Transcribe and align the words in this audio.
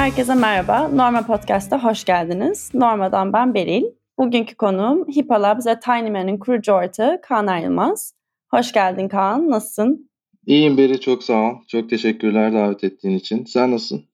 Herkese 0.00 0.34
merhaba. 0.34 0.88
Norma 0.88 1.26
Podcast'a 1.26 1.84
hoş 1.84 2.04
geldiniz. 2.04 2.70
Norma'dan 2.74 3.32
ben 3.32 3.54
Beril. 3.54 3.84
Bugünkü 4.18 4.54
konuğum 4.54 5.08
Hippo 5.08 5.34
Labs 5.34 5.66
ve 5.66 5.80
Tinyman'ın 5.80 6.38
kurucu 6.38 6.72
ortağı 6.72 7.20
Kaan 7.20 7.46
Ayrılmaz. 7.46 8.14
Hoş 8.50 8.72
geldin 8.72 9.08
Kaan, 9.08 9.50
nasılsın? 9.50 10.10
İyiyim 10.46 10.78
Beri, 10.78 11.00
çok 11.00 11.24
sağ 11.24 11.34
ol. 11.34 11.54
Çok 11.68 11.90
teşekkürler 11.90 12.52
davet 12.52 12.84
ettiğin 12.84 13.18
için. 13.18 13.44
Sen 13.44 13.70
nasılsın? 13.70 14.04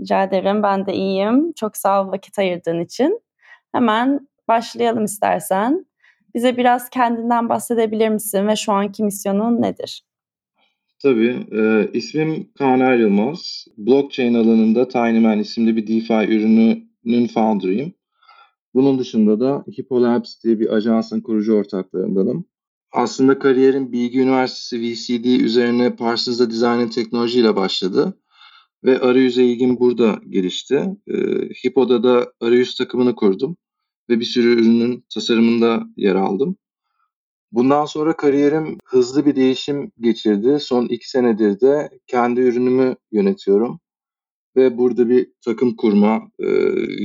Rica 0.00 0.22
ederim, 0.22 0.62
ben 0.62 0.86
de 0.86 0.94
iyiyim. 0.94 1.52
Çok 1.52 1.76
sağ 1.76 2.02
ol 2.02 2.12
vakit 2.12 2.38
ayırdığın 2.38 2.80
için. 2.80 3.20
Hemen 3.72 4.28
başlayalım 4.48 5.04
istersen. 5.04 5.86
Bize 6.34 6.56
biraz 6.56 6.90
kendinden 6.90 7.48
bahsedebilir 7.48 8.08
misin 8.08 8.48
ve 8.48 8.56
şu 8.56 8.72
anki 8.72 9.04
misyonun 9.04 9.62
nedir? 9.62 10.02
Tabii. 11.02 11.46
E, 11.52 11.90
ismim 11.92 12.48
Kaan 12.58 12.80
Er 12.80 12.98
Yılmaz. 12.98 13.66
Blockchain 13.78 14.34
alanında 14.34 14.88
Tinyman 14.88 15.38
isimli 15.38 15.76
bir 15.76 15.86
DeFi 15.86 16.34
ürününün 16.34 17.26
founder'ıyım. 17.26 17.92
Bunun 18.74 18.98
dışında 18.98 19.40
da 19.40 19.64
Hippo 19.78 20.20
diye 20.44 20.60
bir 20.60 20.74
ajansın 20.74 21.20
kurucu 21.20 21.54
ortaklarındanım. 21.54 22.44
Aslında 22.92 23.38
kariyerim 23.38 23.92
Bilgi 23.92 24.20
Üniversitesi 24.20 24.82
VCD 24.82 25.40
üzerine 25.40 25.96
Parsons'da 25.96 26.50
Design 26.50 26.66
and 26.66 26.90
Technology 26.90 27.40
ile 27.40 27.56
başladı. 27.56 28.18
Ve 28.84 29.00
arayüze 29.00 29.44
ilgim 29.44 29.78
burada 29.78 30.20
gelişti. 30.28 30.96
E, 31.08 31.16
Hippo'da 31.64 32.02
da 32.02 32.32
arayüz 32.40 32.74
takımını 32.74 33.14
kurdum. 33.14 33.56
Ve 34.10 34.20
bir 34.20 34.24
sürü 34.24 34.60
ürünün 34.60 35.04
tasarımında 35.14 35.82
yer 35.96 36.14
aldım. 36.14 36.56
Bundan 37.52 37.84
sonra 37.84 38.16
kariyerim 38.16 38.78
hızlı 38.84 39.26
bir 39.26 39.36
değişim 39.36 39.92
geçirdi. 40.00 40.60
Son 40.60 40.86
iki 40.86 41.10
senedir 41.10 41.60
de 41.60 41.90
kendi 42.06 42.40
ürünümü 42.40 42.96
yönetiyorum. 43.12 43.80
Ve 44.56 44.78
burada 44.78 45.08
bir 45.08 45.32
takım 45.44 45.76
kurma, 45.76 46.22
e, 46.38 46.46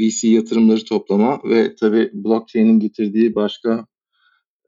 VC 0.08 0.28
yatırımları 0.28 0.86
toplama 0.86 1.40
ve 1.44 1.76
tabii 1.76 2.12
blockchain'in 2.14 2.80
getirdiği 2.80 3.36
başka 3.36 3.86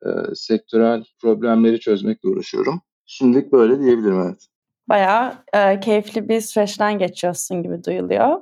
e, 0.06 0.09
sektörel 0.36 1.03
problemleri 1.22 1.80
çözmekle 1.80 2.30
uğraşıyorum. 2.30 2.81
Şimdilik 3.05 3.52
böyle 3.52 3.80
diyebilirim 3.80 4.20
evet. 4.20 4.48
Bayağı 4.89 5.33
e, 5.53 5.80
keyifli 5.80 6.30
bir 6.30 6.42
süreçten 6.42 7.00
geçiyorsun 7.00 7.64
gibi 7.64 7.83
duyuluyor. 7.83 8.42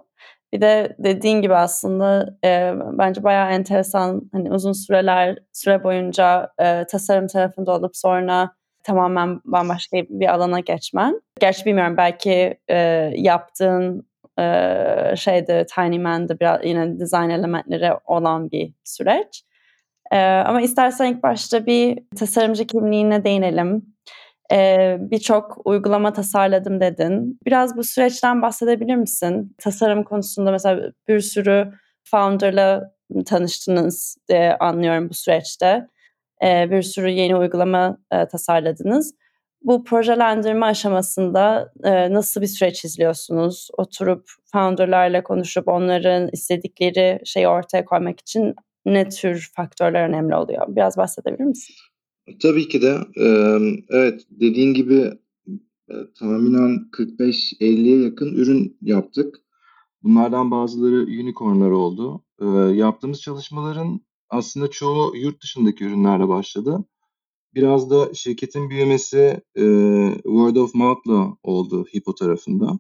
Bir 0.54 0.62
de 0.62 0.96
dediğin 1.00 1.42
gibi 1.42 1.56
aslında 1.56 2.38
e, 2.46 2.74
bence 2.92 3.24
bayağı 3.24 3.52
enteresan 3.52 4.30
hani 4.32 4.52
uzun 4.52 4.72
süreler 4.72 5.38
süre 5.54 5.84
boyunca 5.84 6.52
e, 6.60 6.86
tasarım 6.86 7.28
tarafında 7.28 7.72
olup 7.72 7.98
sonra 7.98 8.52
tamamen 8.84 9.42
bambaşka 9.46 9.98
bir 9.98 10.34
alana 10.34 10.60
geçmen. 10.60 11.22
Gerçi 11.40 11.66
bilmiyorum 11.66 11.98
belki 11.98 12.58
e, 12.68 12.78
yaptığın 13.16 14.08
e, 14.40 14.44
şeyde 15.16 15.66
Tiny 15.76 16.00
Man'de 16.00 16.40
biraz 16.40 16.66
yine 16.66 17.00
design 17.00 17.30
elementleri 17.30 17.92
olan 18.06 18.52
bir 18.52 18.74
süreç. 18.84 19.44
E, 20.12 20.18
ama 20.20 20.62
istersen 20.62 21.06
ilk 21.06 21.24
başta 21.24 21.66
bir 21.66 22.00
tasarımcı 22.20 22.68
kimliğine 22.68 23.24
değinelim. 23.24 23.86
Ee, 24.52 24.98
Birçok 25.00 25.58
uygulama 25.66 26.14
tasarladım 26.14 26.80
dedin. 26.82 27.40
Biraz 27.46 27.78
bu 27.78 27.84
süreçten 27.84 28.42
bahsedebilir 28.42 28.96
misin? 28.96 29.56
Tasarım 29.58 30.04
konusunda 30.04 30.52
mesela 30.52 30.92
bir 31.08 31.20
sürü 31.20 31.74
founder'la 32.04 32.92
tanıştınız 33.26 34.18
diye 34.30 34.58
anlıyorum 34.58 35.10
bu 35.10 35.14
süreçte. 35.14 35.88
Ee, 36.44 36.72
bir 36.72 36.82
sürü 36.82 37.10
yeni 37.10 37.36
uygulama 37.36 37.98
e, 38.12 38.28
tasarladınız. 38.28 39.14
Bu 39.64 39.84
projelendirme 39.84 40.66
aşamasında 40.66 41.72
e, 41.84 42.14
nasıl 42.14 42.42
bir 42.42 42.48
süreç 42.48 42.86
izliyorsunuz? 42.86 43.70
Oturup 43.78 44.30
founder'larla 44.52 45.24
konuşup 45.24 45.68
onların 45.68 46.30
istedikleri 46.34 47.20
şeyi 47.26 47.48
ortaya 47.48 47.86
koymak 47.86 48.20
için 48.20 48.56
ne 48.86 49.10
tür 49.10 49.52
faktörler 49.56 50.10
önemli 50.10 50.36
oluyor? 50.36 50.66
Biraz 50.76 50.98
bahsedebilir 50.98 51.44
misin? 51.46 51.76
Tabii 52.42 52.68
ki 52.68 52.82
de. 52.82 53.00
evet 53.90 54.26
dediğin 54.30 54.74
gibi 54.74 55.12
e, 55.90 55.94
tahminen 56.20 56.90
45-50'ye 56.92 58.02
yakın 58.02 58.34
ürün 58.34 58.78
yaptık. 58.82 59.36
Bunlardan 60.04 60.52
bazıları 60.52 61.02
unicornlar 61.04 61.72
oldu. 61.72 62.24
yaptığımız 62.76 63.22
çalışmaların 63.22 64.02
aslında 64.30 64.68
çoğu 64.70 65.18
yurt 65.18 65.44
dışındaki 65.44 65.84
ürünlerle 65.84 66.28
başladı. 66.28 66.86
Biraz 67.56 67.90
da 67.90 68.14
şirketin 68.14 68.70
büyümesi 68.70 69.42
word 70.24 70.56
of 70.56 70.76
mouth'la 70.76 71.38
oldu 71.44 71.86
Hippo 71.96 72.16
tarafında. 72.16 72.80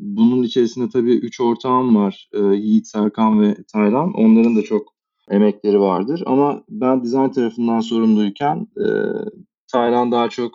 bunun 0.00 0.42
içerisinde 0.42 0.88
tabii 0.88 1.14
üç 1.14 1.40
ortağım 1.40 1.96
var. 1.96 2.30
Yiğit, 2.54 2.86
Serkan 2.86 3.40
ve 3.40 3.56
Taylan. 3.72 4.12
Onların 4.12 4.56
da 4.56 4.62
çok 4.62 4.95
emekleri 5.30 5.80
vardır. 5.80 6.22
Ama 6.26 6.62
ben 6.68 7.02
dizayn 7.02 7.30
tarafından 7.30 7.80
sorumluyken 7.80 8.68
e, 8.76 8.86
Taylan 9.72 10.12
daha 10.12 10.28
çok 10.28 10.52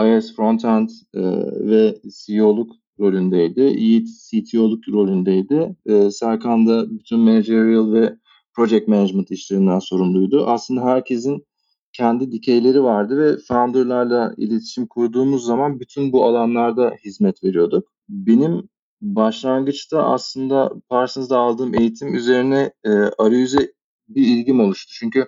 iOS 0.00 0.36
frontend 0.36 0.88
e, 1.14 1.20
ve 1.68 2.00
CEO'luk 2.26 2.70
rolündeydi. 3.00 3.60
Yiğit 3.60 4.08
CTO'luk 4.30 4.88
rolündeydi. 4.88 5.76
E, 5.86 6.10
Serkan 6.10 6.66
da 6.66 6.90
bütün 6.90 7.18
managerial 7.18 7.92
ve 7.92 8.16
project 8.56 8.88
management 8.88 9.30
işlerinden 9.30 9.78
sorumluydu. 9.78 10.46
Aslında 10.46 10.84
herkesin 10.84 11.46
kendi 11.92 12.32
dikeyleri 12.32 12.82
vardı 12.82 13.18
ve 13.18 13.36
founderlarla 13.48 14.34
iletişim 14.36 14.86
kurduğumuz 14.86 15.44
zaman 15.44 15.80
bütün 15.80 16.12
bu 16.12 16.24
alanlarda 16.24 16.94
hizmet 17.04 17.44
veriyorduk. 17.44 17.88
Benim 18.08 18.68
başlangıçta 19.00 20.02
aslında 20.02 20.72
Parsons'da 20.88 21.38
aldığım 21.38 21.74
eğitim 21.74 22.14
üzerine 22.14 22.72
e, 22.84 22.90
arayüze 23.18 23.72
bir 24.08 24.26
ilgim 24.26 24.60
oluştu. 24.60 24.92
Çünkü 24.98 25.26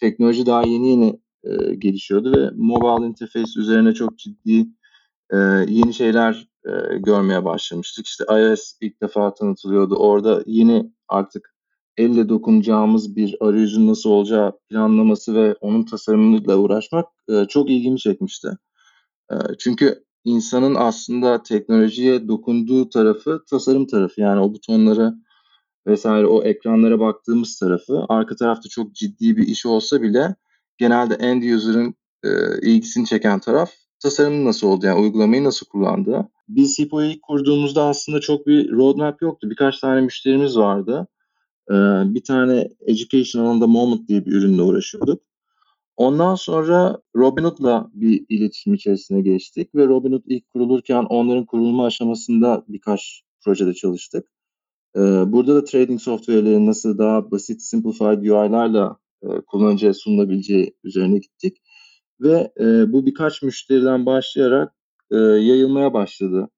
teknoloji 0.00 0.46
daha 0.46 0.62
yeni 0.62 0.90
yeni 0.90 1.20
e, 1.44 1.74
gelişiyordu 1.74 2.32
ve 2.36 2.50
mobile 2.56 3.06
interface 3.06 3.60
üzerine 3.60 3.94
çok 3.94 4.18
ciddi 4.18 4.66
e, 5.30 5.36
yeni 5.68 5.94
şeyler 5.94 6.48
e, 6.66 6.98
görmeye 6.98 7.44
başlamıştık. 7.44 8.06
İşte 8.06 8.24
iOS 8.30 8.72
ilk 8.80 9.02
defa 9.02 9.34
tanıtılıyordu. 9.34 9.96
Orada 9.96 10.42
yeni 10.46 10.92
artık 11.08 11.54
elle 11.96 12.28
dokunacağımız 12.28 13.16
bir 13.16 13.36
arayüzün 13.40 13.88
nasıl 13.88 14.10
olacağı 14.10 14.58
planlaması 14.68 15.34
ve 15.34 15.54
onun 15.60 15.84
tasarımıyla 15.84 16.56
uğraşmak 16.56 17.06
e, 17.28 17.44
çok 17.44 17.70
ilgimi 17.70 17.98
çekmişti. 17.98 18.48
E, 19.32 19.34
çünkü 19.58 20.04
insanın 20.24 20.74
aslında 20.74 21.42
teknolojiye 21.42 22.28
dokunduğu 22.28 22.88
tarafı 22.88 23.44
tasarım 23.50 23.86
tarafı. 23.86 24.20
Yani 24.20 24.40
o 24.40 24.54
butonları 24.54 25.14
vesaire 25.86 26.26
o 26.26 26.42
ekranlara 26.42 27.00
baktığımız 27.00 27.58
tarafı 27.58 28.04
arka 28.08 28.36
tarafta 28.36 28.68
çok 28.68 28.94
ciddi 28.94 29.36
bir 29.36 29.46
iş 29.46 29.66
olsa 29.66 30.02
bile 30.02 30.34
genelde 30.78 31.14
end 31.14 31.42
user'ın 31.42 31.94
e, 32.24 32.30
ilgisini 32.62 33.06
çeken 33.06 33.38
taraf 33.38 33.70
tasarımın 34.00 34.44
nasıl 34.44 34.66
oldu 34.66 34.86
yani 34.86 35.00
uygulamayı 35.00 35.44
nasıl 35.44 35.66
kullandığı. 35.66 36.28
Biz 36.48 36.78
Hippo'yu 36.78 37.20
kurduğumuzda 37.20 37.84
aslında 37.84 38.20
çok 38.20 38.46
bir 38.46 38.70
roadmap 38.70 39.22
yoktu. 39.22 39.50
Birkaç 39.50 39.78
tane 39.78 40.00
müşterimiz 40.00 40.58
vardı. 40.58 41.08
Ee, 41.70 41.74
bir 42.14 42.24
tane 42.24 42.68
education 42.80 43.44
alanında 43.44 43.66
Moment 43.66 44.08
diye 44.08 44.26
bir 44.26 44.32
ürünle 44.32 44.62
uğraşıyorduk. 44.62 45.22
Ondan 45.96 46.34
sonra 46.34 47.00
Robinhood'la 47.16 47.90
bir 47.94 48.24
iletişim 48.28 48.74
içerisine 48.74 49.20
geçtik 49.20 49.74
ve 49.74 49.86
Robinhood 49.86 50.22
ilk 50.26 50.52
kurulurken 50.52 51.04
onların 51.04 51.44
kurulma 51.44 51.86
aşamasında 51.86 52.64
birkaç 52.68 53.22
projede 53.44 53.74
çalıştık. 53.74 54.26
Burada 55.26 55.54
da 55.54 55.64
trading 55.64 56.00
software'lerin 56.00 56.66
nasıl 56.66 56.98
daha 56.98 57.30
basit, 57.30 57.62
simplified 57.62 58.18
UI'larla 58.22 58.96
e, 59.22 59.26
kullanıcıya 59.46 59.94
sunulabileceği 59.94 60.74
üzerine 60.84 61.18
gittik. 61.18 61.56
Ve 62.20 62.52
e, 62.60 62.92
bu 62.92 63.06
birkaç 63.06 63.42
müşteriden 63.42 64.06
başlayarak 64.06 64.74
e, 65.10 65.16
yayılmaya 65.16 65.94
başladı 65.94 66.48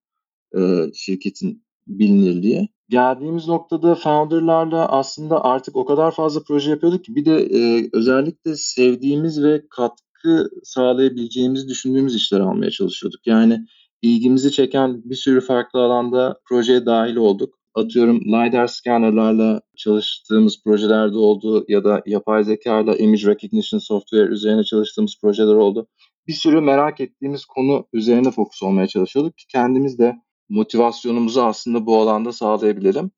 şirketin 0.94 1.64
bilinirliği. 1.86 2.68
Geldiğimiz 2.88 3.48
noktada 3.48 3.94
founderlarla 3.94 4.88
aslında 4.88 5.44
artık 5.44 5.76
o 5.76 5.84
kadar 5.84 6.10
fazla 6.10 6.42
proje 6.42 6.70
yapıyorduk 6.70 7.04
ki 7.04 7.14
bir 7.14 7.24
de 7.24 7.48
özellikle 7.92 8.56
sevdiğimiz 8.56 9.42
ve 9.42 9.62
katkı 9.70 10.50
sağlayabileceğimizi 10.64 11.68
düşündüğümüz 11.68 12.16
işler 12.16 12.40
almaya 12.40 12.70
çalışıyorduk. 12.70 13.26
Yani 13.26 13.66
ilgimizi 14.02 14.52
çeken 14.52 15.02
bir 15.04 15.14
sürü 15.14 15.40
farklı 15.40 15.80
alanda 15.80 16.40
projeye 16.48 16.86
dahil 16.86 17.16
olduk 17.16 17.58
atıyorum 17.74 18.20
LiDAR 18.20 18.66
scannerlarla 18.66 19.60
çalıştığımız 19.76 20.62
projelerde 20.64 21.16
oldu 21.16 21.64
ya 21.68 21.84
da 21.84 22.02
yapay 22.06 22.44
zeka 22.44 22.80
ile 22.80 22.98
image 22.98 23.26
recognition 23.26 23.78
software 23.78 24.26
üzerine 24.26 24.64
çalıştığımız 24.64 25.16
projeler 25.22 25.54
oldu. 25.54 25.88
Bir 26.26 26.32
sürü 26.32 26.60
merak 26.60 27.00
ettiğimiz 27.00 27.44
konu 27.44 27.86
üzerine 27.92 28.30
fokus 28.30 28.62
olmaya 28.62 28.86
çalışıyorduk 28.86 29.38
ki 29.38 29.46
kendimiz 29.46 29.98
de 29.98 30.16
motivasyonumuzu 30.48 31.40
aslında 31.40 31.86
bu 31.86 32.00
alanda 32.00 32.32
sağlayabilelim. 32.32 33.10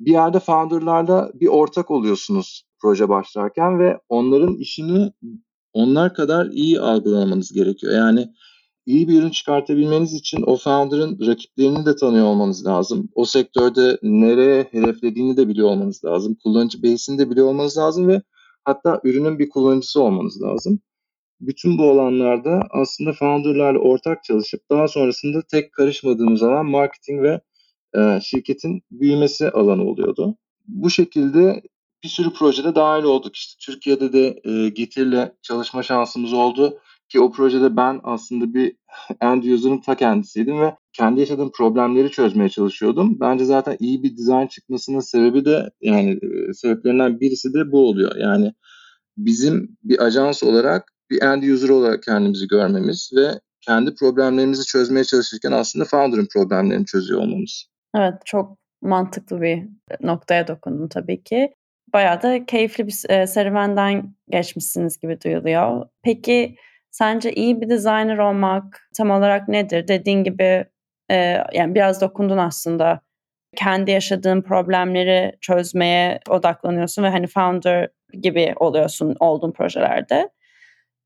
Bir 0.00 0.12
yerde 0.12 0.40
founderlarla 0.40 1.30
bir 1.34 1.46
ortak 1.46 1.90
oluyorsunuz 1.90 2.64
proje 2.80 3.08
başlarken 3.08 3.78
ve 3.78 3.98
onların 4.08 4.54
işini 4.56 5.12
onlar 5.72 6.14
kadar 6.14 6.46
iyi 6.46 6.80
algılamanız 6.80 7.52
gerekiyor. 7.52 7.92
Yani 7.94 8.28
iyi 8.86 9.08
bir 9.08 9.18
ürün 9.18 9.30
çıkartabilmeniz 9.30 10.14
için 10.14 10.42
o 10.46 10.56
founder'ın 10.56 11.26
rakiplerini 11.26 11.86
de 11.86 11.96
tanıyor 11.96 12.26
olmanız 12.26 12.66
lazım. 12.66 13.08
O 13.14 13.24
sektörde 13.24 13.98
nereye 14.02 14.62
hedeflediğini 14.70 15.36
de 15.36 15.48
biliyor 15.48 15.68
olmanız 15.68 16.04
lazım. 16.04 16.36
Kullanıcı 16.42 16.82
base'ini 16.82 17.18
de 17.18 17.30
biliyor 17.30 17.46
olmanız 17.46 17.78
lazım 17.78 18.08
ve 18.08 18.22
hatta 18.64 19.00
ürünün 19.04 19.38
bir 19.38 19.48
kullanıcısı 19.48 20.02
olmanız 20.02 20.42
lazım. 20.42 20.80
Bütün 21.40 21.78
bu 21.78 21.82
olanlarda 21.90 22.60
aslında 22.70 23.12
founder'larla 23.12 23.78
ortak 23.78 24.24
çalışıp 24.24 24.70
daha 24.70 24.88
sonrasında 24.88 25.42
tek 25.50 25.72
karışmadığımız 25.72 26.42
alan 26.42 26.66
marketing 26.66 27.22
ve 27.22 27.40
e, 27.96 28.20
şirketin 28.20 28.82
büyümesi 28.90 29.50
alanı 29.50 29.84
oluyordu. 29.84 30.36
Bu 30.68 30.90
şekilde 30.90 31.62
bir 32.04 32.08
sürü 32.08 32.32
projede 32.32 32.74
dahil 32.74 33.04
olduk. 33.04 33.36
İşte 33.36 33.54
Türkiye'de 33.60 34.12
de 34.12 34.40
e, 34.44 34.68
Getir'le 34.68 35.32
çalışma 35.42 35.82
şansımız 35.82 36.32
oldu. 36.32 36.78
Ki 37.12 37.20
o 37.20 37.32
projede 37.32 37.76
ben 37.76 38.00
aslında 38.02 38.54
bir 38.54 38.76
end 39.20 39.42
user'ın 39.42 39.80
ta 39.80 39.94
kendisiydim 39.94 40.60
ve 40.60 40.74
kendi 40.92 41.20
yaşadığım 41.20 41.52
problemleri 41.52 42.10
çözmeye 42.10 42.48
çalışıyordum. 42.48 43.20
Bence 43.20 43.44
zaten 43.44 43.76
iyi 43.80 44.02
bir 44.02 44.16
dizayn 44.16 44.46
çıkmasının 44.46 45.00
sebebi 45.00 45.44
de 45.44 45.70
yani 45.80 46.18
sebeplerinden 46.54 47.20
birisi 47.20 47.54
de 47.54 47.72
bu 47.72 47.88
oluyor. 47.88 48.16
Yani 48.16 48.52
bizim 49.16 49.76
bir 49.82 50.04
ajans 50.04 50.42
olarak 50.42 50.92
bir 51.10 51.22
end 51.22 51.42
user 51.42 51.68
olarak 51.68 52.02
kendimizi 52.02 52.48
görmemiz 52.48 53.10
ve 53.16 53.40
kendi 53.60 53.94
problemlerimizi 53.94 54.64
çözmeye 54.64 55.04
çalışırken 55.04 55.52
aslında 55.52 55.84
founder'ın 55.84 56.28
problemlerini 56.32 56.86
çözüyor 56.86 57.20
olmamız. 57.20 57.66
Evet 57.96 58.14
çok 58.24 58.58
mantıklı 58.82 59.42
bir 59.42 59.62
noktaya 60.00 60.48
dokundun 60.48 60.88
tabii 60.88 61.22
ki. 61.22 61.54
Bayağı 61.92 62.22
da 62.22 62.46
keyifli 62.46 62.86
bir 62.86 63.26
serüvenden 63.26 64.14
geçmişsiniz 64.30 64.98
gibi 65.00 65.18
duyuluyor. 65.24 65.86
Peki 66.02 66.56
sence 66.92 67.32
iyi 67.32 67.60
bir 67.60 67.68
designer 67.68 68.18
olmak 68.18 68.88
tam 68.96 69.10
olarak 69.10 69.48
nedir? 69.48 69.88
Dediğin 69.88 70.24
gibi 70.24 70.64
e, 71.10 71.16
yani 71.52 71.74
biraz 71.74 72.00
dokundun 72.00 72.38
aslında. 72.38 73.00
Kendi 73.56 73.90
yaşadığın 73.90 74.42
problemleri 74.42 75.32
çözmeye 75.40 76.20
odaklanıyorsun 76.28 77.02
ve 77.02 77.08
hani 77.08 77.26
founder 77.26 77.88
gibi 78.22 78.54
oluyorsun 78.56 79.16
olduğun 79.20 79.52
projelerde. 79.52 80.30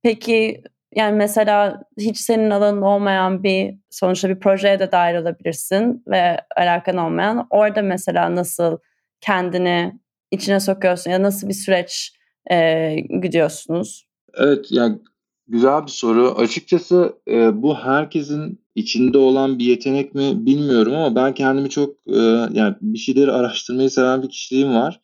Peki 0.02 0.62
yani 0.94 1.16
mesela 1.16 1.82
hiç 1.98 2.18
senin 2.18 2.50
alanın 2.50 2.82
olmayan 2.82 3.42
bir 3.42 3.74
sonuçta 3.90 4.28
bir 4.28 4.40
projeye 4.40 4.78
de 4.78 4.92
dahil 4.92 5.16
olabilirsin 5.16 6.02
ve 6.06 6.40
alakan 6.56 6.96
olmayan. 6.96 7.46
Orada 7.50 7.82
mesela 7.82 8.34
nasıl 8.34 8.78
kendini 9.20 10.00
içine 10.30 10.60
sokuyorsun 10.60 11.10
ya 11.10 11.22
nasıl 11.22 11.48
bir 11.48 11.54
süreç 11.54 12.12
e, 12.50 12.96
gidiyorsunuz? 13.22 14.06
Evet 14.38 14.66
yani 14.70 14.98
güzel 15.48 15.82
bir 15.82 15.90
soru. 15.90 16.34
Açıkçası 16.36 17.12
e, 17.28 17.62
bu 17.62 17.74
herkesin 17.74 18.60
içinde 18.74 19.18
olan 19.18 19.58
bir 19.58 19.64
yetenek 19.64 20.14
mi 20.14 20.46
bilmiyorum 20.46 20.94
ama 20.94 21.14
ben 21.14 21.34
kendimi 21.34 21.70
çok 21.70 21.96
e, 22.06 22.18
yani 22.52 22.74
bir 22.80 22.98
şeyleri 22.98 23.32
araştırmayı 23.32 23.90
seven 23.90 24.22
bir 24.22 24.28
kişiliğim 24.28 24.74
var 24.74 25.00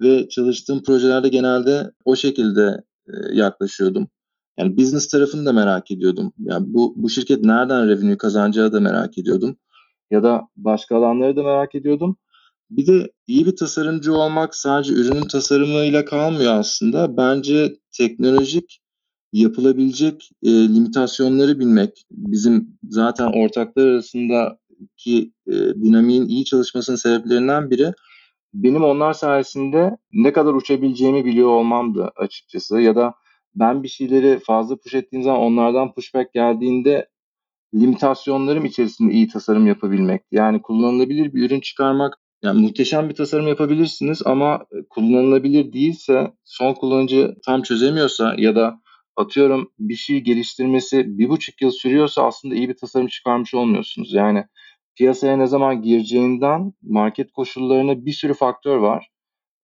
ve 0.00 0.28
çalıştığım 0.28 0.82
projelerde 0.82 1.28
genelde 1.28 1.92
o 2.04 2.16
şekilde 2.16 2.84
e, 3.06 3.12
yaklaşıyordum. 3.32 4.08
Yani 4.58 4.76
business 4.76 5.08
tarafını 5.08 5.46
da 5.46 5.52
merak 5.52 5.90
ediyordum. 5.90 6.32
Yani 6.38 6.64
bu, 6.68 6.94
bu 6.96 7.10
şirket 7.10 7.44
nereden 7.44 7.88
revenue 7.88 8.16
kazanacağı 8.16 8.72
da 8.72 8.80
merak 8.80 9.18
ediyordum. 9.18 9.56
Ya 10.10 10.22
da 10.22 10.42
başka 10.56 10.96
alanları 10.96 11.36
da 11.36 11.42
merak 11.42 11.74
ediyordum. 11.74 12.16
Bir 12.70 12.86
de 12.86 13.10
iyi 13.26 13.46
bir 13.46 13.56
tasarımcı 13.56 14.14
olmak 14.14 14.54
sadece 14.54 14.92
ürünün 14.92 15.28
tasarımıyla 15.28 16.04
kalmıyor 16.04 16.54
aslında. 16.54 17.16
Bence 17.16 17.76
teknolojik 17.96 18.81
yapılabilecek 19.32 20.30
e, 20.42 20.50
limitasyonları 20.50 21.58
bilmek 21.58 22.04
bizim 22.10 22.78
zaten 22.88 23.26
ortaklar 23.26 23.86
arasındaki 23.86 25.32
e, 25.46 25.52
dinamiğin 25.54 26.26
iyi 26.26 26.44
çalışmasının 26.44 26.96
sebeplerinden 26.96 27.70
biri 27.70 27.92
benim 28.54 28.84
onlar 28.84 29.12
sayesinde 29.12 29.96
ne 30.12 30.32
kadar 30.32 30.54
uçabileceğimi 30.54 31.24
biliyor 31.24 31.48
olmamdı 31.48 32.10
açıkçası 32.16 32.80
ya 32.80 32.96
da 32.96 33.14
ben 33.54 33.82
bir 33.82 33.88
şeyleri 33.88 34.38
fazla 34.38 34.76
push 34.76 34.94
ettiğim 34.94 35.22
zaman 35.22 35.40
onlardan 35.40 35.94
pushback 35.94 36.34
geldiğinde 36.34 37.08
limitasyonlarım 37.74 38.64
içerisinde 38.64 39.12
iyi 39.12 39.28
tasarım 39.28 39.66
yapabilmek. 39.66 40.22
Yani 40.32 40.62
kullanılabilir 40.62 41.34
bir 41.34 41.46
ürün 41.46 41.60
çıkarmak 41.60 42.18
yani 42.42 42.60
muhteşem 42.60 43.08
bir 43.08 43.14
tasarım 43.14 43.48
yapabilirsiniz 43.48 44.22
ama 44.24 44.66
kullanılabilir 44.90 45.72
değilse, 45.72 46.32
son 46.44 46.74
kullanıcı 46.74 47.34
tam 47.46 47.62
çözemiyorsa 47.62 48.34
ya 48.38 48.56
da 48.56 48.80
atıyorum 49.16 49.72
bir 49.78 49.94
şey 49.94 50.20
geliştirmesi 50.20 51.18
bir 51.18 51.28
buçuk 51.28 51.62
yıl 51.62 51.70
sürüyorsa 51.70 52.26
aslında 52.26 52.54
iyi 52.54 52.68
bir 52.68 52.76
tasarım 52.76 53.06
çıkarmış 53.06 53.54
olmuyorsunuz. 53.54 54.12
Yani 54.12 54.44
piyasaya 54.96 55.36
ne 55.36 55.46
zaman 55.46 55.82
gireceğinden 55.82 56.72
market 56.82 57.32
koşullarına 57.32 58.06
bir 58.06 58.12
sürü 58.12 58.34
faktör 58.34 58.76
var. 58.76 59.08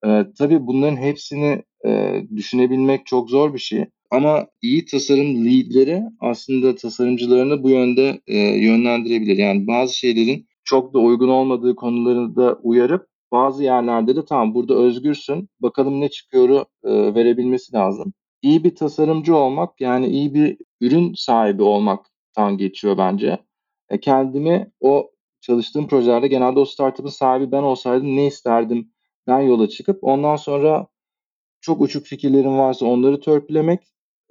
Ee, 0.06 0.27
tabii 0.39 0.67
bunların 0.67 0.97
hepsini 0.97 1.62
e, 1.87 2.23
düşünebilmek 2.37 3.06
çok 3.06 3.31
zor 3.31 3.55
bir 3.55 3.59
şey. 3.59 3.85
Ama 4.11 4.47
iyi 4.62 4.85
tasarım 4.85 5.47
leadleri 5.47 6.03
aslında 6.21 6.75
tasarımcılarını 6.75 7.62
bu 7.62 7.71
yönde 7.71 8.21
e, 8.27 8.37
yönlendirebilir. 8.39 9.37
Yani 9.39 9.67
bazı 9.67 9.99
şeylerin 9.99 10.47
çok 10.65 10.95
da 10.95 10.99
uygun 10.99 11.29
olmadığı 11.29 11.77
konuları 11.77 12.37
da 12.37 12.59
uyarıp 12.62 13.06
bazı 13.33 13.65
yerlerde 13.65 14.17
de 14.17 14.25
tamam 14.25 14.55
burada 14.55 14.75
özgürsün 14.75 15.49
bakalım 15.61 16.00
ne 16.00 16.09
çıkıyor 16.11 16.65
e, 16.85 17.15
verebilmesi 17.15 17.73
lazım. 17.73 18.12
İyi 18.43 18.64
bir 18.64 18.75
tasarımcı 18.76 19.37
olmak 19.37 19.81
yani 19.81 20.06
iyi 20.06 20.35
bir 20.35 20.58
ürün 20.81 21.14
sahibi 21.14 21.62
olmaktan 21.62 22.58
geçiyor 22.58 22.99
bence. 22.99 23.38
E, 23.90 24.00
kendimi 24.00 24.73
o 24.81 25.11
çalıştığım 25.40 25.88
projelerde 25.88 26.29
genelde 26.29 26.61
o 26.61 26.64
startup'ın 26.64 27.11
sahibi 27.11 27.52
ben 27.52 27.62
olsaydım 27.62 28.17
ne 28.17 28.26
isterdim 28.26 28.93
ben 29.26 29.40
yola 29.40 29.69
çıkıp 29.69 29.99
ondan 30.05 30.37
sonra 30.37 30.87
çok 31.61 31.81
uçuk 31.81 32.06
fikirlerim 32.06 32.58
varsa 32.58 32.87
onları 32.87 33.20
törpülemek 33.20 33.81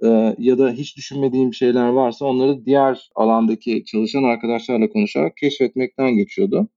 e, 0.04 0.36
ya 0.40 0.58
da 0.58 0.72
hiç 0.72 0.98
düşünmediğim 0.98 1.54
şeyler 1.54 1.90
varsa 1.90 2.26
onları 2.26 2.66
diğer 2.66 3.10
alandaki 3.16 3.86
çalışan 3.86 4.24
arkadaşlarla 4.24 4.90
konuşarak 4.90 5.38
keşfetmekten 5.38 6.12
geçiyordu. 6.12 6.70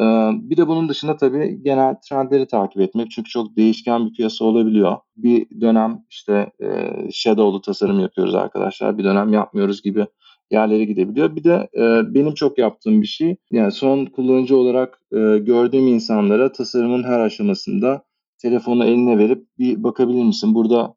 E, 0.00 0.04
bir 0.50 0.56
de 0.56 0.68
bunun 0.68 0.88
dışında 0.88 1.16
tabii 1.16 1.62
genel 1.62 1.94
trendleri 2.08 2.46
takip 2.46 2.80
etmek 2.80 3.10
çünkü 3.10 3.30
çok 3.30 3.56
değişken 3.56 4.06
bir 4.06 4.12
piyasa 4.12 4.44
olabiliyor. 4.44 4.96
Bir 5.16 5.60
dönem 5.60 6.04
işte 6.10 6.52
e, 6.62 6.68
shadow'lu 7.12 7.60
tasarım 7.60 8.00
yapıyoruz 8.00 8.34
arkadaşlar, 8.34 8.98
bir 8.98 9.04
dönem 9.04 9.32
yapmıyoruz 9.32 9.82
gibi 9.82 10.06
yerlere 10.50 10.84
gidebiliyor. 10.84 11.36
Bir 11.36 11.44
de 11.44 11.68
e, 11.74 12.14
benim 12.14 12.34
çok 12.34 12.58
yaptığım 12.58 13.02
bir 13.02 13.06
şey 13.06 13.36
yani 13.50 13.72
son 13.72 14.06
kullanıcı 14.06 14.56
olarak 14.56 15.02
e, 15.12 15.38
gördüğüm 15.38 15.86
insanlara 15.86 16.52
tasarımın 16.52 17.02
her 17.02 17.20
aşamasında 17.20 18.04
telefonu 18.38 18.84
eline 18.84 19.18
verip 19.18 19.46
bir 19.58 19.82
bakabilir 19.82 20.24
misin? 20.24 20.54
Burada 20.54 20.94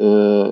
e, 0.00 0.06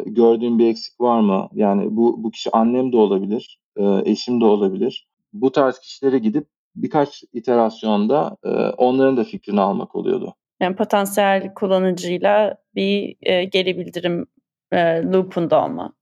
gördüğün 0.07 0.59
bir 0.59 0.67
eksik 0.67 1.01
var 1.01 1.21
mı? 1.21 1.49
Yani 1.53 1.97
bu, 1.97 2.25
bu 2.25 2.31
kişi 2.31 2.51
annem 2.51 2.93
de 2.93 2.97
olabilir, 2.97 3.61
eşim 4.05 4.41
de 4.41 4.45
olabilir. 4.45 5.09
Bu 5.33 5.53
tarz 5.53 5.79
kişilere 5.79 6.19
gidip 6.19 6.47
birkaç 6.77 7.25
iterasyonda 7.33 8.37
e, 8.45 8.49
onların 8.77 9.17
da 9.17 9.25
fikrini 9.25 9.61
almak 9.61 9.95
oluyordu. 9.95 10.35
Yani 10.61 10.77
potansiyel 10.77 11.55
kullanıcıyla 11.55 12.57
bir 12.75 13.17
e, 13.23 13.45
geri 13.45 13.79
bildirim 13.79 14.27
e, 14.73 15.03
loop'unda 15.03 15.65
olma 15.65 15.93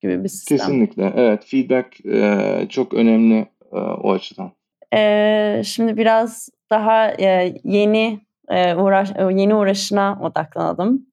gibi 0.00 0.24
bir 0.24 0.28
sistem. 0.28 0.58
Kesinlikle, 0.58 1.12
evet. 1.16 1.44
Feedback 1.44 2.06
e, 2.06 2.66
çok 2.68 2.94
önemli 2.94 3.46
e, 3.72 3.78
o 3.78 4.12
açıdan. 4.12 4.52
E, 4.94 5.62
şimdi 5.64 5.96
biraz 5.96 6.48
daha 6.70 7.10
e, 7.10 7.54
yeni 7.64 8.20
e, 8.48 8.74
uğraş 8.74 9.10
yeni 9.18 9.54
uğraşına 9.54 10.18
odaklanalım. 10.22 11.06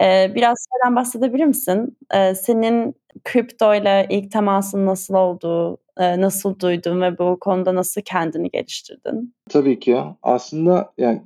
Biraz 0.00 0.66
şeyden 0.72 0.96
bahsedebilir 0.96 1.44
misin? 1.44 1.98
Senin 2.34 2.94
kripto 3.24 3.74
ile 3.74 4.06
ilk 4.10 4.30
temasın 4.30 4.86
nasıl 4.86 5.14
oldu? 5.14 5.78
Nasıl 5.98 6.58
duydun 6.58 7.00
ve 7.00 7.18
bu 7.18 7.38
konuda 7.40 7.74
nasıl 7.74 8.00
kendini 8.00 8.50
geliştirdin? 8.50 9.34
Tabii 9.50 9.80
ki. 9.80 9.98
Aslında 10.22 10.92
yani 10.98 11.22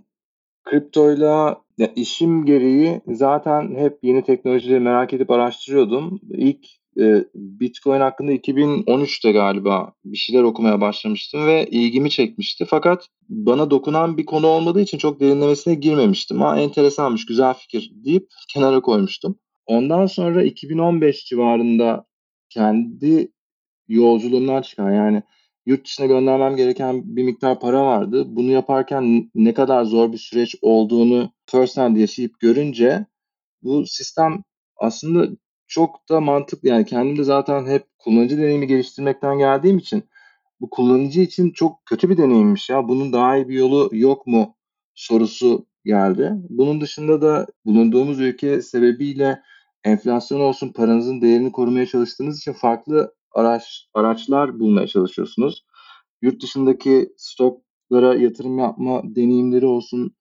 kriptoyla 0.65 1.61
ya 1.79 1.93
işim 1.97 2.45
gereği 2.45 3.01
zaten 3.09 3.75
hep 3.77 3.99
yeni 4.03 4.23
teknolojileri 4.25 4.81
merak 4.81 5.13
edip 5.13 5.31
araştırıyordum. 5.31 6.21
İlk 6.31 6.67
e, 7.01 7.25
Bitcoin 7.35 8.01
hakkında 8.01 8.33
2013'te 8.33 9.33
galiba 9.33 9.93
bir 10.05 10.17
şeyler 10.17 10.43
okumaya 10.43 10.81
başlamıştım 10.81 11.47
ve 11.47 11.67
ilgimi 11.67 12.11
çekmişti. 12.11 12.65
Fakat 12.65 13.09
bana 13.29 13.71
dokunan 13.71 14.19
bir 14.19 14.27
konu 14.27 14.47
olmadığı 14.47 14.81
için 14.81 14.99
çok 14.99 15.21
derinlemesine 15.21 15.75
girmemiştim. 15.75 16.41
Ha 16.41 16.59
enteresanmış, 16.61 17.27
güzel 17.27 17.55
fikir 17.55 17.93
deyip 18.05 18.29
kenara 18.49 18.81
koymuştum. 18.81 19.39
Ondan 19.67 20.07
sonra 20.07 20.43
2015 20.43 21.25
civarında 21.25 22.07
kendi 22.49 23.33
yolculuğumdan 23.89 24.63
çıkan 24.63 24.93
yani 24.93 25.23
yurt 25.67 25.85
dışına 25.85 26.07
göndermem 26.07 26.57
gereken 26.57 27.17
bir 27.17 27.23
miktar 27.23 27.61
para 27.61 27.85
vardı. 27.85 28.25
Bunu 28.29 28.51
yaparken 28.51 29.31
ne 29.35 29.55
kadar 29.55 29.85
zor 29.85 30.13
bir 30.13 30.19
süreç 30.19 30.57
olduğunu 30.63 31.33
first 31.47 31.77
hand 31.77 31.97
yaşayıp 31.97 32.41
görünce 32.41 33.07
bu 33.63 33.87
sistem 33.87 34.43
aslında 34.77 35.37
çok 35.67 36.09
da 36.09 36.21
mantıklı 36.21 36.69
yani 36.69 36.85
kendim 36.85 37.19
de 37.19 37.25
zaten 37.25 37.67
hep 37.67 37.87
kullanıcı 37.99 38.39
deneyimi 38.39 38.67
geliştirmekten 38.67 39.39
geldiğim 39.39 39.79
için 39.79 40.05
bu 40.61 40.71
kullanıcı 40.71 41.21
için 41.21 41.51
çok 41.51 41.87
kötü 41.87 42.11
bir 42.11 42.17
deneyimmiş 42.17 42.71
ya. 42.71 42.89
Bunun 42.89 43.13
daha 43.13 43.37
iyi 43.37 43.49
bir 43.49 43.55
yolu 43.55 43.89
yok 43.93 44.27
mu 44.27 44.57
sorusu 44.95 45.67
geldi. 45.85 46.33
Bunun 46.49 46.81
dışında 46.81 47.23
da 47.23 47.47
bulunduğumuz 47.65 48.21
ülke 48.21 48.63
sebebiyle 48.63 49.43
enflasyon 49.85 50.41
olsun 50.41 50.73
paranızın 50.73 51.21
değerini 51.21 51.53
korumaya 51.53 51.87
çalıştığınız 51.87 52.39
için 52.39 52.53
farklı 52.53 53.15
araç 53.33 53.89
araçlar 53.95 54.61
bulmaya 54.61 54.87
çalışıyorsunuz. 54.87 55.65
Yurt 56.23 56.43
dışındaki 56.43 57.13
stoklara 57.17 58.15
yatırım 58.15 58.59
yapma 58.59 59.03
deneyimleri 59.05 59.67
olsun, 59.67 60.17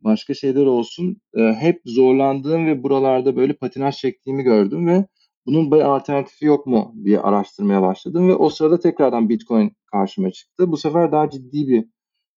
başka 0.00 0.34
şeyler 0.34 0.66
olsun 0.66 1.16
e, 1.36 1.52
hep 1.52 1.80
zorlandığım 1.84 2.66
ve 2.66 2.82
buralarda 2.82 3.36
böyle 3.36 3.52
patinaj 3.52 3.96
çektiğimi 3.96 4.42
gördüm 4.42 4.86
ve 4.86 5.06
bunun 5.46 5.72
bir 5.72 5.80
alternatifi 5.80 6.44
yok 6.46 6.66
mu 6.66 6.94
diye 7.04 7.20
araştırmaya 7.20 7.82
başladım 7.82 8.28
ve 8.28 8.34
o 8.34 8.50
sırada 8.50 8.80
tekrardan 8.80 9.28
Bitcoin 9.28 9.72
karşıma 9.92 10.30
çıktı. 10.30 10.72
Bu 10.72 10.76
sefer 10.76 11.12
daha 11.12 11.30
ciddi 11.30 11.68
bir 11.68 11.84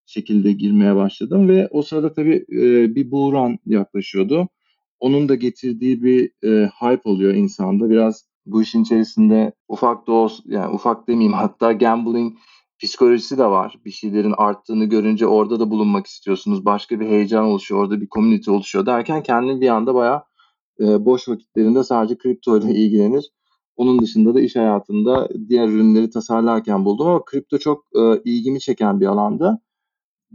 şekilde 0.05 0.51
girmeye 0.51 0.95
başladım 0.95 1.49
ve 1.49 1.67
o 1.71 1.81
sırada 1.81 2.13
tabii 2.13 2.45
e, 2.51 2.95
bir 2.95 3.11
buğran 3.11 3.57
yaklaşıyordu. 3.65 4.47
Onun 4.99 5.29
da 5.29 5.35
getirdiği 5.35 6.03
bir 6.03 6.31
e, 6.43 6.67
hype 6.67 7.09
oluyor 7.09 7.33
insanda. 7.33 7.89
Biraz 7.89 8.29
bu 8.45 8.61
işin 8.61 8.83
içerisinde 8.83 9.53
ufak 9.67 10.07
da 10.07 10.11
olsun, 10.11 10.45
yani 10.47 10.73
ufak 10.73 11.07
demeyeyim 11.07 11.33
hatta 11.33 11.71
gambling 11.71 12.37
psikolojisi 12.79 13.37
de 13.37 13.45
var. 13.45 13.79
Bir 13.85 13.91
şeylerin 13.91 14.33
arttığını 14.37 14.85
görünce 14.85 15.27
orada 15.27 15.59
da 15.59 15.69
bulunmak 15.71 16.07
istiyorsunuz. 16.07 16.65
Başka 16.65 16.99
bir 16.99 17.07
heyecan 17.07 17.45
oluşuyor, 17.45 17.81
orada 17.81 18.01
bir 18.01 18.07
community 18.07 18.51
oluşuyor 18.51 18.85
derken 18.85 19.23
kendini 19.23 19.61
bir 19.61 19.69
anda 19.69 19.95
bayağı 19.95 20.23
e, 20.79 21.05
boş 21.05 21.29
vakitlerinde 21.29 21.83
sadece 21.83 22.17
kripto 22.17 22.57
ile 22.57 22.71
ilgilenir. 22.71 23.31
Onun 23.75 23.99
dışında 23.99 24.35
da 24.35 24.41
iş 24.41 24.55
hayatında 24.55 25.29
diğer 25.49 25.67
ürünleri 25.67 26.09
tasarlarken 26.09 26.85
buldum 26.85 27.07
ama 27.07 27.25
kripto 27.25 27.57
çok 27.57 27.85
e, 27.95 28.21
ilgimi 28.25 28.59
çeken 28.59 29.01
bir 29.01 29.05
alanda. 29.05 29.59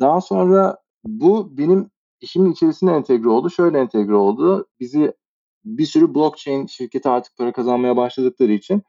Daha 0.00 0.20
sonra 0.20 0.76
bu 1.04 1.58
benim 1.58 1.90
işimin 2.20 2.52
içerisine 2.52 2.92
entegre 2.92 3.28
oldu. 3.28 3.50
Şöyle 3.50 3.78
entegre 3.78 4.14
oldu. 4.14 4.66
Bizi 4.80 5.12
bir 5.64 5.86
sürü 5.86 6.14
blockchain 6.14 6.66
şirketi 6.66 7.08
artık 7.08 7.36
para 7.36 7.52
kazanmaya 7.52 7.96
başladıkları 7.96 8.52
için 8.52 8.82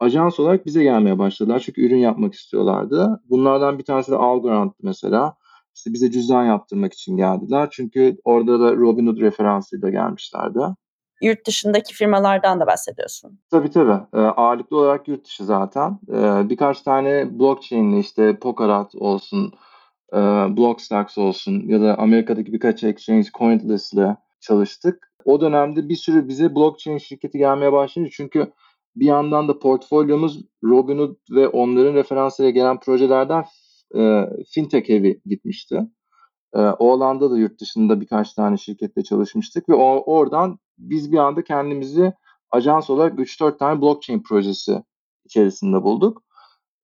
ajans 0.00 0.40
olarak 0.40 0.66
bize 0.66 0.82
gelmeye 0.82 1.18
başladılar. 1.18 1.58
Çünkü 1.58 1.86
ürün 1.86 1.98
yapmak 1.98 2.34
istiyorlardı. 2.34 3.20
Bunlardan 3.30 3.78
bir 3.78 3.84
tanesi 3.84 4.10
de 4.10 4.16
Algorand 4.16 4.70
mesela. 4.82 5.34
İşte 5.74 5.92
bize 5.92 6.10
cüzdan 6.10 6.44
yaptırmak 6.44 6.92
için 6.92 7.16
geldiler. 7.16 7.68
Çünkü 7.70 8.16
orada 8.24 8.60
da 8.60 8.76
Robinhood 8.76 9.20
referansıyla 9.20 9.90
gelmişlerdi. 9.90 10.60
Yurt 11.22 11.46
dışındaki 11.46 11.94
firmalardan 11.94 12.60
da 12.60 12.66
bahsediyorsun. 12.66 13.40
Tabii 13.50 13.70
tabii. 13.70 14.00
E, 14.14 14.18
ağırlıklı 14.18 14.76
olarak 14.76 15.08
yurt 15.08 15.24
dışı 15.24 15.44
zaten. 15.44 15.98
E, 16.08 16.48
birkaç 16.48 16.82
tane 16.82 17.38
blockchain'li 17.38 17.98
işte 17.98 18.38
Polkadot 18.38 18.94
olsun, 18.94 19.52
e, 20.12 20.16
Blockstacks 20.56 21.18
olsun 21.18 21.62
ya 21.66 21.80
da 21.80 21.98
Amerika'daki 21.98 22.52
birkaç 22.52 22.84
exchange 22.84 23.28
Coinlist'le 23.38 24.16
çalıştık. 24.40 25.12
O 25.24 25.40
dönemde 25.40 25.88
bir 25.88 25.96
sürü 25.96 26.28
bize 26.28 26.54
blockchain 26.54 26.98
şirketi 26.98 27.38
gelmeye 27.38 27.72
başlayınca 27.72 28.12
çünkü 28.16 28.52
bir 29.00 29.06
yandan 29.06 29.48
da 29.48 29.58
portfolyomuz 29.58 30.44
Robinhood 30.64 31.16
ve 31.30 31.48
onların 31.48 31.94
referansıyla 31.94 32.50
gelen 32.50 32.80
projelerden 32.80 33.44
e, 33.96 34.30
fintech 34.50 34.88
heavy 34.88 35.20
gitmişti. 35.26 35.88
E, 36.54 36.60
o 36.60 36.92
alanda 36.92 37.30
da 37.30 37.38
yurt 37.38 37.60
dışında 37.60 38.00
birkaç 38.00 38.34
tane 38.34 38.56
şirkette 38.56 39.02
çalışmıştık 39.02 39.68
ve 39.68 39.74
o, 39.74 40.02
oradan 40.06 40.58
biz 40.78 41.12
bir 41.12 41.18
anda 41.18 41.44
kendimizi 41.44 42.12
ajans 42.50 42.90
olarak 42.90 43.18
3-4 43.18 43.58
tane 43.58 43.80
blockchain 43.80 44.22
projesi 44.22 44.82
içerisinde 45.24 45.82
bulduk. 45.82 46.22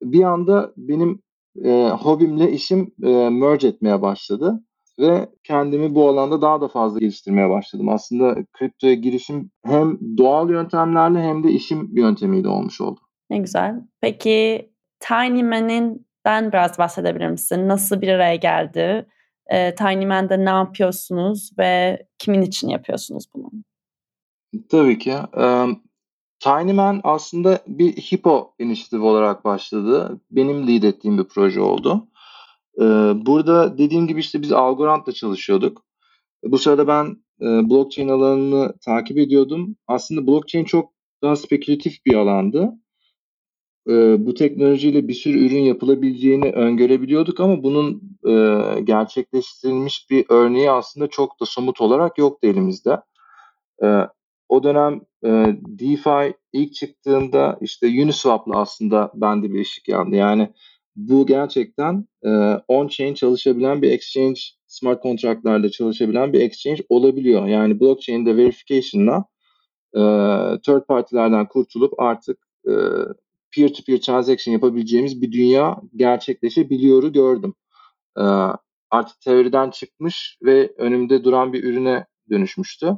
Bir 0.02 0.22
anda 0.22 0.72
benim 0.76 1.22
e, 1.64 1.88
hobimle 1.88 2.52
işim 2.52 2.94
e, 3.02 3.30
merge 3.30 3.68
etmeye 3.68 4.02
başladı 4.02 4.60
ve 4.98 5.28
kendimi 5.44 5.94
bu 5.94 6.08
alanda 6.08 6.42
daha 6.42 6.60
da 6.60 6.68
fazla 6.68 6.98
geliştirmeye 6.98 7.50
başladım. 7.50 7.88
Aslında 7.88 8.36
kriptoya 8.52 8.94
girişim 8.94 9.50
hem 9.64 9.98
doğal 10.18 10.50
yöntemlerle 10.50 11.22
hem 11.22 11.44
de 11.44 11.50
işim 11.50 11.96
yöntemiyle 11.96 12.48
olmuş 12.48 12.80
oldu. 12.80 13.00
Ne 13.30 13.38
güzel. 13.38 13.74
Peki 14.00 14.70
Tiny 15.00 15.42
Man'in 15.42 16.06
ben 16.24 16.52
biraz 16.52 16.78
bahsedebilir 16.78 17.28
misin? 17.28 17.68
Nasıl 17.68 18.00
bir 18.00 18.08
araya 18.08 18.36
geldi? 18.36 19.06
E, 19.46 19.74
Tiny 19.74 20.06
Man'de 20.06 20.44
ne 20.44 20.50
yapıyorsunuz 20.50 21.50
ve 21.58 22.02
kimin 22.18 22.42
için 22.42 22.68
yapıyorsunuz 22.68 23.24
bunu? 23.34 23.50
Tabii 24.68 24.98
ki. 24.98 25.14
Um, 25.36 25.82
Tiny 26.40 26.72
Man 26.72 27.00
aslında 27.04 27.58
bir 27.66 27.92
Hippo 27.92 28.54
inisiyatif 28.58 29.00
olarak 29.00 29.44
başladı. 29.44 30.20
Benim 30.30 30.68
lead 30.68 30.82
ettiğim 30.82 31.18
bir 31.18 31.24
proje 31.24 31.60
oldu. 31.60 32.06
Ee, 32.80 32.84
burada 33.26 33.78
dediğim 33.78 34.06
gibi 34.06 34.20
işte 34.20 34.42
biz 34.42 34.52
Algorand'la 34.52 35.12
çalışıyorduk. 35.12 35.84
Bu 36.44 36.58
sırada 36.58 36.88
ben 36.88 37.04
e, 37.40 37.70
blockchain 37.70 38.08
alanını 38.08 38.74
takip 38.84 39.18
ediyordum. 39.18 39.76
Aslında 39.86 40.26
blockchain 40.26 40.64
çok 40.64 40.92
daha 41.22 41.36
spekülatif 41.36 42.06
bir 42.06 42.14
alandı. 42.14 42.72
E, 43.88 44.26
bu 44.26 44.34
teknolojiyle 44.34 45.08
bir 45.08 45.14
sürü 45.14 45.46
ürün 45.46 45.62
yapılabileceğini 45.62 46.50
öngörebiliyorduk 46.50 47.40
ama 47.40 47.62
bunun 47.62 48.02
e, 48.26 48.80
gerçekleştirilmiş 48.80 50.06
bir 50.10 50.24
örneği 50.28 50.70
aslında 50.70 51.06
çok 51.06 51.40
da 51.40 51.46
somut 51.46 51.80
olarak 51.80 52.18
yoktu 52.18 52.48
elimizde. 52.48 53.00
E, 53.82 53.86
o 54.48 54.62
dönem 54.62 55.00
e, 55.24 55.28
DeFi 55.78 56.34
ilk 56.52 56.74
çıktığında 56.74 57.58
işte 57.60 57.86
Uniswap'la 57.86 58.60
aslında 58.60 59.12
bende 59.14 59.52
bir 59.52 59.60
ışık 59.60 59.88
yandı. 59.88 60.16
Yani 60.16 60.52
bu 60.96 61.26
gerçekten 61.26 62.06
e, 62.22 62.28
on-chain 62.68 63.14
çalışabilen 63.14 63.82
bir 63.82 63.90
exchange, 63.90 64.40
smart 64.66 65.02
contract'larla 65.02 65.70
çalışabilen 65.70 66.32
bir 66.32 66.40
exchange 66.40 66.82
olabiliyor. 66.88 67.46
Yani 67.46 67.80
blockchain'de 67.80 68.36
verification'la 68.36 69.24
e, 69.94 70.00
third 70.62 70.86
partilerden 70.88 71.48
kurtulup 71.48 72.00
artık 72.00 72.38
e, 72.66 72.72
peer-to-peer 73.56 74.00
transaction 74.00 74.52
yapabileceğimiz 74.52 75.22
bir 75.22 75.32
dünya 75.32 75.76
gerçekleşebiliyoru 75.96 77.12
gördüm. 77.12 77.54
E, 78.18 78.24
artık 78.90 79.20
teoriden 79.20 79.70
çıkmış 79.70 80.38
ve 80.42 80.72
önümde 80.78 81.24
duran 81.24 81.52
bir 81.52 81.64
ürüne 81.64 82.06
dönüşmüştü. 82.30 82.96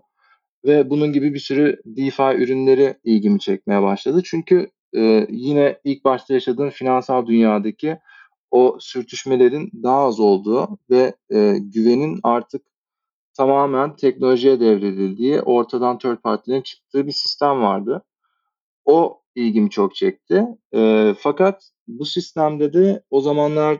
Ve 0.65 0.91
bunun 0.91 1.13
gibi 1.13 1.35
bir 1.35 1.39
sürü 1.39 1.81
DeFi 1.85 2.23
ürünleri 2.23 2.97
ilgimi 3.05 3.41
çekmeye 3.41 3.83
başladı. 3.83 4.21
Çünkü 4.25 4.71
e, 4.97 5.27
yine 5.31 5.81
ilk 5.85 6.05
başta 6.05 6.35
yaşadığım 6.35 6.71
finansal 6.71 7.27
dünyadaki 7.27 7.99
o 8.51 8.77
sürtüşmelerin 8.81 9.71
daha 9.83 9.99
az 9.99 10.21
olduğu 10.21 10.79
ve 10.91 11.15
e, 11.31 11.59
güvenin 11.59 12.21
artık 12.23 12.63
tamamen 13.37 13.97
teknolojiye 13.97 14.61
devredildiği, 14.61 15.41
ortadan 15.41 15.99
third 15.99 16.17
partilerin 16.17 16.63
çıktığı 16.63 17.07
bir 17.07 17.13
sistem 17.13 17.63
vardı. 17.63 18.05
O 18.85 19.23
ilgimi 19.35 19.71
çok 19.71 19.95
çekti. 19.95 20.47
E, 20.75 21.15
fakat 21.19 21.71
bu 21.89 22.05
sistemde 22.05 22.73
de 22.73 23.03
o 23.11 23.21
zamanlar 23.21 23.79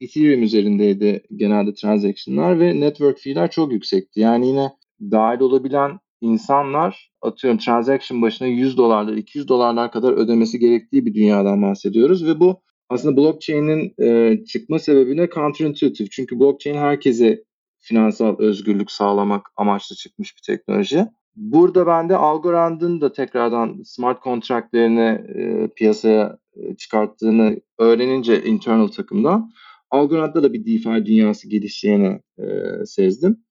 Ethereum 0.00 0.42
üzerindeydi 0.42 1.22
genelde 1.36 1.74
transaction'lar 1.74 2.60
ve 2.60 2.80
network 2.80 3.18
fee'ler 3.18 3.50
çok 3.50 3.72
yüksekti. 3.72 4.20
Yani 4.20 4.48
yine 4.48 4.72
dahil 5.00 5.40
olabilen 5.40 6.00
insanlar 6.20 7.10
atıyorum 7.22 7.58
transaction 7.58 8.22
başına 8.22 8.48
100 8.48 8.76
dolarlar, 8.76 9.12
200 9.12 9.48
dolarlar 9.48 9.92
kadar 9.92 10.12
ödemesi 10.12 10.58
gerektiği 10.58 11.06
bir 11.06 11.14
dünyadan 11.14 11.62
bahsediyoruz 11.62 12.26
ve 12.26 12.40
bu 12.40 12.60
aslında 12.88 13.16
blockchain'in 13.16 13.94
e, 14.02 14.38
çıkma 14.44 14.78
sebebine 14.78 15.28
counterintuitive. 15.28 16.08
Çünkü 16.08 16.40
blockchain 16.40 16.76
herkese 16.76 17.44
finansal 17.80 18.38
özgürlük 18.38 18.90
sağlamak 18.90 19.46
amaçlı 19.56 19.96
çıkmış 19.96 20.36
bir 20.36 20.54
teknoloji. 20.54 21.06
Burada 21.36 21.86
ben 21.86 22.08
de 22.08 22.16
Algorand'ın 22.16 23.00
da 23.00 23.12
tekrardan 23.12 23.82
smart 23.84 24.22
contract'lerini 24.22 25.22
e, 25.34 25.68
piyasaya 25.76 26.38
e, 26.56 26.76
çıkarttığını 26.76 27.60
öğrenince 27.78 28.44
internal 28.44 28.88
takımdan 28.88 29.50
Algorand'da 29.90 30.42
da 30.42 30.52
bir 30.52 30.66
DeFi 30.66 31.06
dünyası 31.06 31.48
gelişeceğini 31.48 32.20
e, 32.38 32.44
sezdim. 32.86 33.44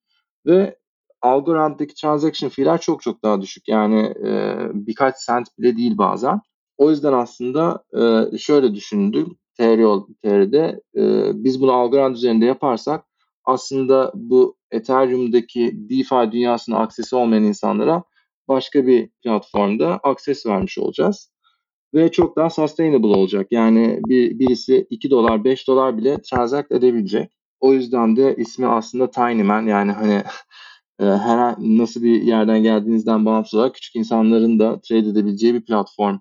Ve 0.46 0.76
Algorand'daki 1.24 1.94
transaction 1.94 2.50
fee'ler 2.50 2.80
çok 2.80 3.02
çok 3.02 3.22
daha 3.22 3.40
düşük. 3.42 3.68
Yani 3.68 4.00
e, 4.00 4.56
birkaç 4.74 5.16
sent 5.16 5.46
bile 5.58 5.76
değil 5.76 5.98
bazen. 5.98 6.40
O 6.78 6.90
yüzden 6.90 7.12
aslında 7.12 7.84
e, 8.32 8.38
şöyle 8.38 8.74
düşündüm 8.74 9.36
teori, 9.56 10.02
teoride 10.22 10.80
e, 10.96 11.02
biz 11.44 11.60
bunu 11.60 11.72
Algorand 11.72 12.14
üzerinde 12.14 12.44
yaparsak 12.44 13.04
aslında 13.44 14.12
bu 14.14 14.56
Ethereum'daki 14.70 15.72
DeFi 15.90 16.32
dünyasına 16.32 16.78
aksesi 16.78 17.16
olmayan 17.16 17.44
insanlara 17.44 18.02
başka 18.48 18.86
bir 18.86 19.10
platformda 19.22 20.00
akses 20.02 20.46
vermiş 20.46 20.78
olacağız. 20.78 21.30
Ve 21.94 22.10
çok 22.10 22.36
daha 22.36 22.50
sustainable 22.50 23.06
olacak. 23.06 23.46
Yani 23.50 24.00
bir, 24.08 24.38
birisi 24.38 24.86
2 24.90 25.10
dolar 25.10 25.44
5 25.44 25.68
dolar 25.68 25.98
bile 25.98 26.22
transact 26.22 26.72
edebilecek. 26.72 27.30
O 27.60 27.72
yüzden 27.72 28.16
de 28.16 28.36
ismi 28.36 28.66
aslında 28.66 29.10
Tiny 29.10 29.42
Man 29.42 29.62
yani 29.66 29.92
hani 29.92 30.22
her 31.00 31.54
nasıl 31.58 32.02
bir 32.02 32.22
yerden 32.22 32.62
geldiğinizden 32.62 33.26
bağımsız 33.26 33.54
olarak 33.54 33.74
küçük 33.74 33.96
insanların 33.96 34.58
da 34.58 34.80
trade 34.80 35.08
edebileceği 35.08 35.54
bir 35.54 35.64
platform 35.64 36.18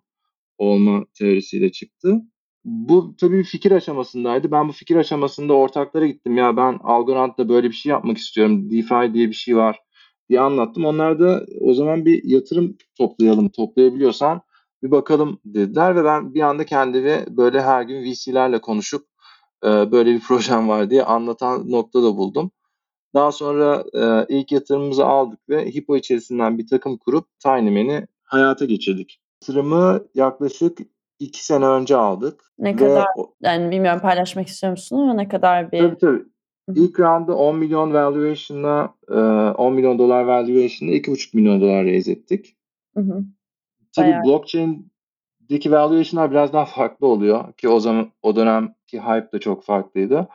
olma 0.58 1.06
teorisiyle 1.20 1.72
çıktı. 1.72 2.22
Bu 2.66 3.16
tabii 3.20 3.38
bir 3.38 3.44
fikir 3.44 3.72
aşamasındaydı. 3.72 4.52
Ben 4.52 4.68
bu 4.68 4.72
fikir 4.72 4.96
aşamasında 4.96 5.54
ortaklara 5.54 6.08
gittim. 6.08 6.38
Ya 6.38 6.58
ben 6.58 6.80
Algorand'da 6.84 7.50
böyle 7.50 7.70
bir 7.70 7.76
şey 7.76 7.90
yapmak 7.90 8.18
istiyorum. 8.18 8.72
DeFi 8.72 9.14
diye 9.14 9.28
bir 9.28 9.34
şey 9.34 9.58
var 9.58 9.80
diye 10.30 10.40
anlattım. 10.40 10.86
Onlar 10.86 11.20
da 11.20 11.46
o 11.62 11.74
zaman 11.74 12.06
bir 12.06 12.24
yatırım 12.24 12.78
toplayalım, 12.98 13.50
toplayabiliyorsan 13.50 14.42
bir 14.84 14.92
bakalım 14.92 15.40
dediler 15.46 15.96
ve 15.96 16.04
ben 16.04 16.34
bir 16.34 16.42
anda 16.42 16.66
kendimi 16.66 17.26
böyle 17.30 17.62
her 17.62 17.84
gün 17.84 18.04
VC'lerle 18.04 18.62
konuşup 18.62 19.06
e, 19.64 19.68
böyle 19.92 20.14
bir 20.14 20.20
projem 20.28 20.70
var 20.70 20.90
diye 20.90 21.04
anlatan 21.04 21.72
nokta 21.72 22.04
da 22.04 22.18
buldum. 22.18 22.52
Daha 23.14 23.32
sonra 23.32 23.84
e, 23.94 24.26
ilk 24.30 24.52
yatırımımızı 24.52 25.06
aldık 25.06 25.50
ve 25.50 25.66
Hippo 25.66 25.98
içerisinden 25.98 26.58
bir 26.58 26.68
takım 26.68 26.98
kurup 26.98 27.40
Tinyman'i 27.40 28.08
hayata 28.24 28.66
geçirdik. 28.66 29.22
Yatırımı 29.42 30.04
yaklaşık 30.16 30.78
iki 31.20 31.46
sene 31.46 31.66
önce 31.66 31.96
aldık. 31.96 32.42
Ne 32.60 32.76
kadar, 32.76 33.06
yani 33.42 33.72
bilmiyorum 33.72 34.02
paylaşmak 34.02 34.48
istiyor 34.48 34.72
musun 34.72 34.98
ama 34.98 35.14
ne 35.14 35.28
kadar 35.28 35.72
bir... 35.72 35.80
Tabii 35.80 35.98
tabii. 35.98 36.24
İlk 36.76 37.00
roundda 37.00 37.36
10 37.36 37.56
milyon 37.56 37.94
valuation'la 37.94 38.94
10 39.58 39.74
milyon 39.74 40.00
dolar 40.00 40.24
valuation'la 40.24 40.94
2,5 40.94 41.36
milyon 41.38 41.62
dolar 41.62 41.86
raise 41.86 42.12
ettik. 42.12 42.56
Hı 42.98 43.00
hı. 43.00 43.24
Tabii 43.96 44.08
Bayağı. 44.08 44.24
blockchain'deki 44.24 45.72
valuation'lar 45.72 46.32
biraz 46.32 46.54
daha 46.54 46.66
farklı 46.66 47.08
oluyor 47.08 47.54
ki 47.54 47.70
o 47.70 47.80
zaman 47.80 48.12
o 48.22 48.36
dönemki 48.36 49.00
hype 49.00 49.32
de 49.34 49.40
çok 49.40 49.64
farklıydı. 49.64 50.28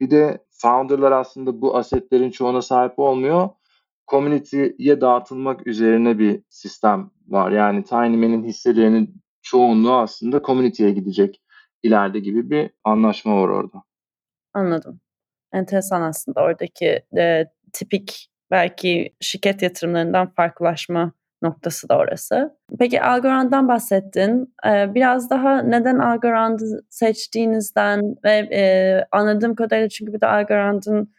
Bir 0.00 0.10
de 0.10 0.38
founder'lar 0.62 1.12
aslında 1.12 1.60
bu 1.60 1.76
asetlerin 1.76 2.30
çoğuna 2.30 2.62
sahip 2.62 2.98
olmuyor. 2.98 3.48
Community'ye 4.10 5.00
dağıtılmak 5.00 5.66
üzerine 5.66 6.18
bir 6.18 6.42
sistem 6.48 7.10
var. 7.28 7.50
Yani 7.50 7.84
Tinyman'in 7.84 8.44
hisselerinin 8.44 9.22
çoğunluğu 9.42 9.94
aslında 9.94 10.42
community'ye 10.42 10.90
gidecek 10.90 11.42
ileride 11.82 12.20
gibi 12.20 12.50
bir 12.50 12.70
anlaşma 12.84 13.42
var 13.42 13.48
orada. 13.48 13.82
Anladım. 14.54 15.00
Enteresan 15.52 16.02
aslında 16.02 16.40
oradaki 16.40 17.02
e, 17.18 17.46
tipik 17.72 18.30
belki 18.50 19.14
şirket 19.20 19.62
yatırımlarından 19.62 20.30
farklılaşma 20.30 21.12
noktası 21.42 21.88
da 21.88 21.98
orası. 21.98 22.56
Peki 22.78 23.02
Algorand'dan 23.02 23.68
bahsettin. 23.68 24.54
Ee, 24.66 24.94
biraz 24.94 25.30
daha 25.30 25.62
neden 25.62 25.98
Algorand'ı 25.98 26.84
seçtiğinizden 26.90 28.14
ve 28.24 28.30
e, 28.30 28.62
anladığım 29.12 29.54
kadarıyla 29.54 29.88
çünkü 29.88 30.12
bir 30.12 30.20
de 30.20 30.26
Algorand'ın 30.26 31.14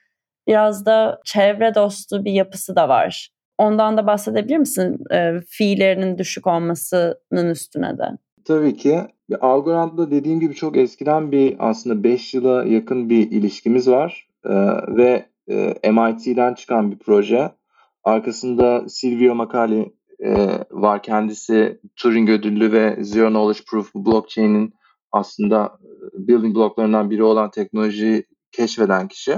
biraz 0.48 0.86
da 0.86 1.22
çevre 1.26 1.76
dostu 1.76 2.26
bir 2.26 2.32
yapısı 2.32 2.76
da 2.76 2.90
var. 2.90 3.30
Ondan 3.58 3.98
da 3.98 4.08
bahsedebilir 4.08 4.58
misin 4.58 4.98
e, 5.12 5.34
fiillerinin 5.48 6.18
düşük 6.18 6.48
olmasının 6.48 7.50
üstüne 7.50 7.98
de? 7.98 8.04
Tabii 8.46 8.78
ki. 8.78 9.00
Algorand'da 9.42 10.12
dediğim 10.12 10.40
gibi 10.40 10.56
çok 10.56 10.78
eskiden 10.78 11.32
bir 11.32 11.56
aslında 11.60 12.04
5 12.04 12.34
yıla 12.34 12.66
yakın 12.66 13.10
bir 13.10 13.32
ilişkimiz 13.32 13.88
var. 13.88 14.28
Ee, 14.46 14.50
ve 14.88 15.26
e, 15.50 15.92
MIT'den 15.92 16.54
çıkan 16.54 16.92
bir 16.92 16.98
proje. 16.98 17.52
Arkasında 18.04 18.90
Silvio 18.90 19.36
Macali 19.36 19.94
e, 20.22 20.60
var. 20.72 21.04
Kendisi 21.04 21.80
Turing 21.96 22.30
ödüllü 22.30 22.72
ve 22.72 23.04
Zero 23.04 23.30
Knowledge 23.30 23.64
Proof 23.68 23.96
blockchain'in 23.96 24.74
aslında 25.12 25.80
e, 25.84 26.28
building 26.28 26.56
bloklarından 26.56 27.10
biri 27.10 27.24
olan 27.24 27.52
teknolojiyi 27.52 28.24
keşfeden 28.52 29.08
kişi. 29.08 29.32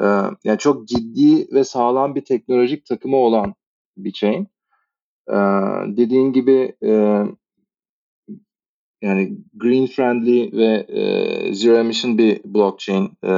E, 0.00 0.04
yani 0.44 0.58
çok 0.58 0.88
ciddi 0.88 1.54
ve 1.54 1.64
sağlam 1.64 2.14
bir 2.14 2.24
teknolojik 2.24 2.86
takımı 2.86 3.16
olan 3.16 3.54
bir 3.96 4.12
chain. 4.12 4.48
E, 5.28 5.36
dediğin 5.96 6.32
gibi 6.32 6.76
yani 9.02 9.36
green 9.54 9.86
friendly 9.86 10.52
ve 10.52 10.86
zero 11.54 11.76
emission 11.76 12.18
bir 12.18 12.40
blockchain. 12.44 13.12
E, 13.24 13.32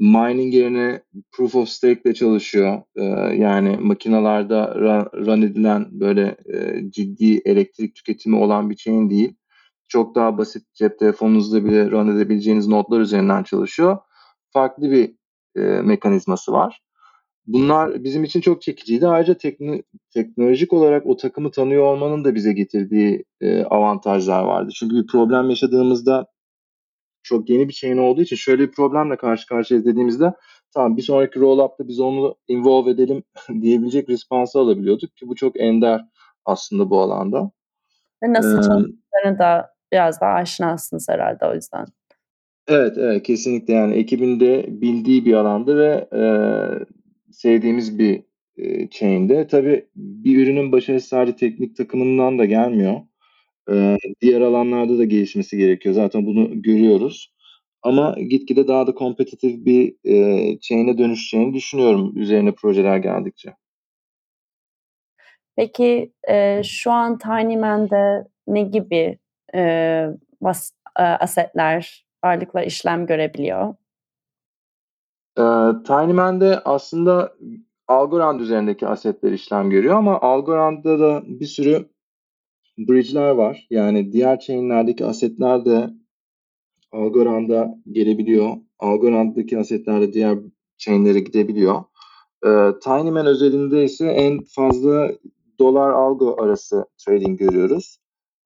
mining 0.00 0.54
yerine 0.54 1.02
proof 1.32 1.54
of 1.54 1.68
stake 1.68 2.00
ile 2.04 2.14
çalışıyor. 2.14 2.82
Ee, 2.96 3.02
yani 3.36 3.76
makinalarda 3.76 4.74
run, 5.14 5.42
edilen 5.42 5.88
böyle 5.90 6.36
e, 6.54 6.90
ciddi 6.90 7.42
elektrik 7.44 7.94
tüketimi 7.94 8.36
olan 8.36 8.70
bir 8.70 8.76
chain 8.76 9.10
değil. 9.10 9.34
Çok 9.88 10.14
daha 10.14 10.38
basit 10.38 10.74
cep 10.74 10.98
telefonunuzda 10.98 11.64
bile 11.64 11.90
run 11.90 12.16
edebileceğiniz 12.16 12.68
notlar 12.68 13.00
üzerinden 13.00 13.42
çalışıyor. 13.42 13.98
Farklı 14.52 14.90
bir 14.90 15.14
e, 15.56 15.60
mekanizması 15.82 16.52
var. 16.52 16.80
Bunlar 17.46 18.04
bizim 18.04 18.24
için 18.24 18.40
çok 18.40 18.62
çekiciydi. 18.62 19.08
Ayrıca 19.08 19.34
tekno, 19.34 19.76
teknolojik 20.14 20.72
olarak 20.72 21.06
o 21.06 21.16
takımı 21.16 21.50
tanıyor 21.50 21.82
olmanın 21.82 22.24
da 22.24 22.34
bize 22.34 22.52
getirdiği 22.52 23.24
e, 23.40 23.64
avantajlar 23.64 24.42
vardı. 24.42 24.70
Çünkü 24.74 24.96
bir 24.96 25.06
problem 25.06 25.50
yaşadığımızda 25.50 26.26
çok 27.22 27.50
yeni 27.50 27.68
bir 27.68 27.72
chain 27.72 27.96
olduğu 27.96 28.22
için 28.22 28.36
şöyle 28.36 28.62
bir 28.62 28.72
problemle 28.72 29.16
karşı 29.16 29.46
karşıyayız 29.46 29.86
dediğimizde 29.86 30.32
tamam 30.74 30.96
bir 30.96 31.02
sonraki 31.02 31.40
roll-up'ta 31.40 31.88
biz 31.88 32.00
onu 32.00 32.34
involve 32.48 32.90
edelim 32.90 33.22
diyebilecek 33.60 34.08
responsı 34.08 34.58
alabiliyorduk 34.58 35.16
ki 35.16 35.28
bu 35.28 35.34
çok 35.34 35.60
ender 35.60 36.00
aslında 36.44 36.90
bu 36.90 37.00
alanda. 37.00 37.50
Ve 38.22 38.32
nasıl 38.32 38.58
ee, 38.58 38.62
çalıştıklarını 38.62 39.38
da 39.38 39.70
biraz 39.92 40.20
daha 40.20 40.32
aşinasınız 40.32 41.08
herhalde 41.08 41.46
o 41.46 41.54
yüzden. 41.54 41.86
Evet, 42.68 42.98
evet 42.98 43.22
kesinlikle 43.22 43.74
yani 43.74 43.94
ekibinde 43.94 44.64
bildiği 44.68 45.24
bir 45.24 45.34
alanda 45.34 45.76
ve 45.76 46.08
e, 46.12 46.22
sevdiğimiz 47.32 47.98
bir 47.98 48.22
e, 48.56 48.88
chain'de. 48.88 49.46
Tabii 49.46 49.88
bir 49.96 50.42
ürünün 50.42 50.72
başarısı 50.72 51.08
sadece 51.08 51.36
teknik 51.36 51.76
takımından 51.76 52.38
da 52.38 52.44
gelmiyor. 52.44 53.00
Ee, 53.72 53.96
diğer 54.20 54.40
alanlarda 54.40 54.98
da 54.98 55.04
gelişmesi 55.04 55.58
gerekiyor. 55.58 55.94
Zaten 55.94 56.26
bunu 56.26 56.62
görüyoruz. 56.62 57.34
Ama 57.82 58.14
gitgide 58.30 58.68
daha 58.68 58.86
da 58.86 58.94
kompetitif 58.94 59.64
bir 59.64 59.94
e, 60.04 60.58
chain'e 60.60 60.98
dönüşeceğini 60.98 61.54
düşünüyorum 61.54 62.12
üzerine 62.16 62.52
projeler 62.52 62.96
geldikçe. 62.96 63.54
Peki 65.56 66.12
e, 66.28 66.62
şu 66.64 66.90
an 66.90 67.18
Tinyman'de 67.18 68.28
ne 68.46 68.62
gibi 68.62 69.18
e, 69.54 70.06
bas, 70.40 70.72
e, 70.98 71.02
asetler, 71.02 72.06
varlıklar 72.24 72.62
işlem 72.62 73.06
görebiliyor? 73.06 73.74
E, 75.38 75.44
Tinyman'de 75.86 76.60
aslında 76.64 77.36
Algorand 77.88 78.40
üzerindeki 78.40 78.86
asetler 78.86 79.32
işlem 79.32 79.70
görüyor 79.70 79.94
ama 79.94 80.20
Algorand'da 80.20 80.98
da 80.98 81.22
bir 81.26 81.46
sürü 81.46 81.88
bridge'ler 82.88 83.30
var. 83.30 83.66
Yani 83.70 84.12
diğer 84.12 84.40
chain'lerdeki 84.40 85.04
asetler 85.04 85.64
de 85.64 85.90
Algorand'a 86.92 87.74
gelebiliyor. 87.92 88.56
Algorand'daki 88.78 89.58
asetler 89.58 90.00
de 90.00 90.12
diğer 90.12 90.38
chain'lere 90.78 91.20
gidebiliyor. 91.20 91.84
Ee, 92.46 92.70
Tinyman 92.84 93.26
özelinde 93.26 93.84
ise 93.84 94.06
en 94.06 94.40
fazla 94.54 95.10
dolar 95.58 95.90
algo 95.90 96.36
arası 96.42 96.84
trading 97.06 97.38
görüyoruz. 97.38 97.98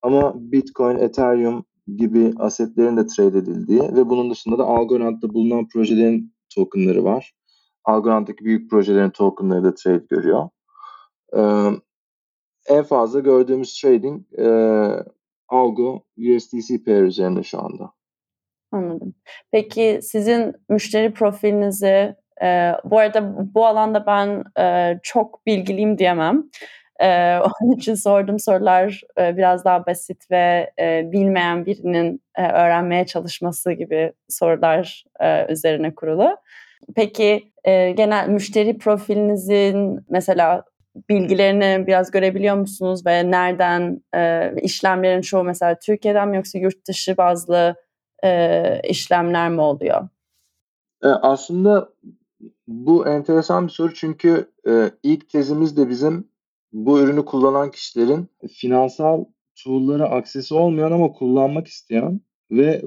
Ama 0.02 0.32
Bitcoin, 0.36 0.96
Ethereum 0.96 1.64
gibi 1.96 2.32
asetlerin 2.38 2.96
de 2.96 3.06
trade 3.06 3.38
edildiği 3.38 3.80
ve 3.80 4.08
bunun 4.10 4.30
dışında 4.30 4.58
da 4.58 4.64
Algorand'da 4.64 5.34
bulunan 5.34 5.68
projelerin 5.68 6.34
tokenları 6.54 7.04
var. 7.04 7.34
Algorand'daki 7.84 8.44
büyük 8.44 8.70
projelerin 8.70 9.10
tokenları 9.10 9.64
da 9.64 9.74
trade 9.74 10.04
görüyor. 10.10 10.48
Ee, 11.36 11.70
en 12.68 12.82
fazla 12.82 13.20
gördüğümüz 13.20 13.80
trading 13.80 14.22
e, 14.38 14.46
algo 15.48 16.02
USDC 16.18 16.84
pair 16.84 17.02
üzerinde 17.02 17.42
şu 17.42 17.60
anda. 17.60 17.92
Anladım. 18.72 19.14
Peki 19.52 19.98
sizin 20.02 20.54
müşteri 20.68 21.12
profilinizi 21.12 22.16
e, 22.42 22.72
bu 22.84 22.98
arada 22.98 23.54
bu 23.54 23.66
alanda 23.66 24.06
ben 24.06 24.44
e, 24.58 24.98
çok 25.02 25.46
bilgiliyim 25.46 25.98
diyemem. 25.98 26.44
E, 27.00 27.38
onun 27.62 27.72
için 27.72 27.94
sorduğum 27.94 28.38
sorular 28.38 29.00
e, 29.18 29.36
biraz 29.36 29.64
daha 29.64 29.86
basit 29.86 30.30
ve 30.30 30.72
e, 30.78 31.12
bilmeyen 31.12 31.66
birinin 31.66 32.22
e, 32.38 32.42
öğrenmeye 32.42 33.06
çalışması 33.06 33.72
gibi 33.72 34.12
sorular 34.28 35.04
e, 35.20 35.52
üzerine 35.52 35.94
kurulu. 35.94 36.36
Peki 36.96 37.52
e, 37.64 37.90
genel 37.90 38.28
müşteri 38.28 38.78
profilinizin 38.78 40.00
mesela 40.10 40.64
bilgilerini 41.08 41.86
biraz 41.86 42.10
görebiliyor 42.10 42.56
musunuz 42.56 43.06
ve 43.06 43.30
nereden 43.30 44.02
e, 44.14 44.52
işlemlerin 44.62 45.20
çoğu 45.20 45.44
mesela 45.44 45.78
Türkiye'den 45.78 46.28
mi 46.28 46.36
yoksa 46.36 46.58
yurt 46.58 46.88
dışı 46.88 47.16
bazlı 47.16 47.74
e, 48.24 48.80
işlemler 48.88 49.50
mi 49.50 49.60
oluyor? 49.60 50.08
E, 51.02 51.08
aslında 51.08 51.88
bu 52.66 53.08
enteresan 53.08 53.66
bir 53.66 53.72
soru 53.72 53.94
çünkü 53.94 54.50
e, 54.68 54.90
ilk 55.02 55.28
tezimiz 55.28 55.76
de 55.76 55.88
bizim 55.88 56.28
bu 56.72 57.00
ürünü 57.00 57.24
kullanan 57.24 57.70
kişilerin 57.70 58.28
finansal 58.52 59.24
tool'lara 59.64 60.04
aksesi 60.04 60.54
olmayan 60.54 60.92
ama 60.92 61.12
kullanmak 61.12 61.66
isteyen 61.66 62.20
ve 62.50 62.82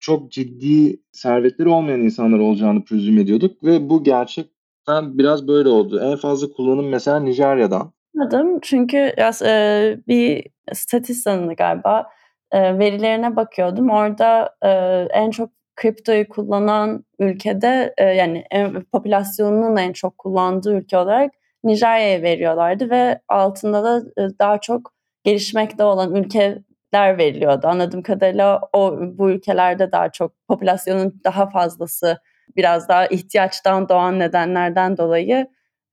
çok 0.00 0.32
ciddi 0.32 1.02
servetleri 1.12 1.68
olmayan 1.68 2.00
insanlar 2.00 2.38
olacağını 2.38 2.84
prezüm 2.84 3.18
ediyorduk 3.18 3.64
ve 3.64 3.90
bu 3.90 4.04
gerçek 4.04 4.51
Zaten 4.88 5.18
biraz 5.18 5.48
böyle 5.48 5.68
oldu. 5.68 6.00
En 6.02 6.16
fazla 6.16 6.48
kullanım 6.52 6.88
mesela 6.88 7.20
Nijerya'dan. 7.20 7.92
Anladım. 8.18 8.58
Çünkü 8.62 9.12
yas 9.18 9.42
eee, 9.42 10.00
bir 10.08 10.46
Statistan'dı 10.72 11.54
galiba. 11.54 12.06
Eee, 12.54 12.78
verilerine 12.78 13.36
bakıyordum. 13.36 13.90
Orada, 13.90 14.54
eee, 14.64 15.08
en 15.12 15.30
çok 15.30 15.50
kriptoyu 15.76 16.28
kullanan 16.28 17.04
ülkede, 17.18 17.94
eee, 17.98 18.04
yani 18.06 18.44
en 18.50 18.82
popülasyonunun 18.84 19.76
en 19.76 19.92
çok 19.92 20.18
kullandığı 20.18 20.74
ülke 20.74 20.98
olarak 20.98 21.32
Nijerya'ya 21.64 22.22
veriyorlardı 22.22 22.90
ve 22.90 23.20
altında 23.28 23.84
da, 23.84 24.02
ııı, 24.18 24.38
daha 24.38 24.58
çok 24.60 24.92
gelişmekte 25.24 25.84
olan 25.84 26.14
ülkeler 26.14 27.18
veriliyordu. 27.18 27.66
Anladığım 27.66 28.02
kadarıyla 28.02 28.60
o 28.72 28.96
bu 29.18 29.30
ülkelerde 29.30 29.92
daha 29.92 30.08
çok 30.12 30.32
popülasyonun 30.48 31.20
daha 31.24 31.48
fazlası 31.50 32.18
biraz 32.56 32.88
daha 32.88 33.06
ihtiyaçtan 33.06 33.88
doğan 33.88 34.18
nedenlerden 34.18 34.96
dolayı, 34.96 35.46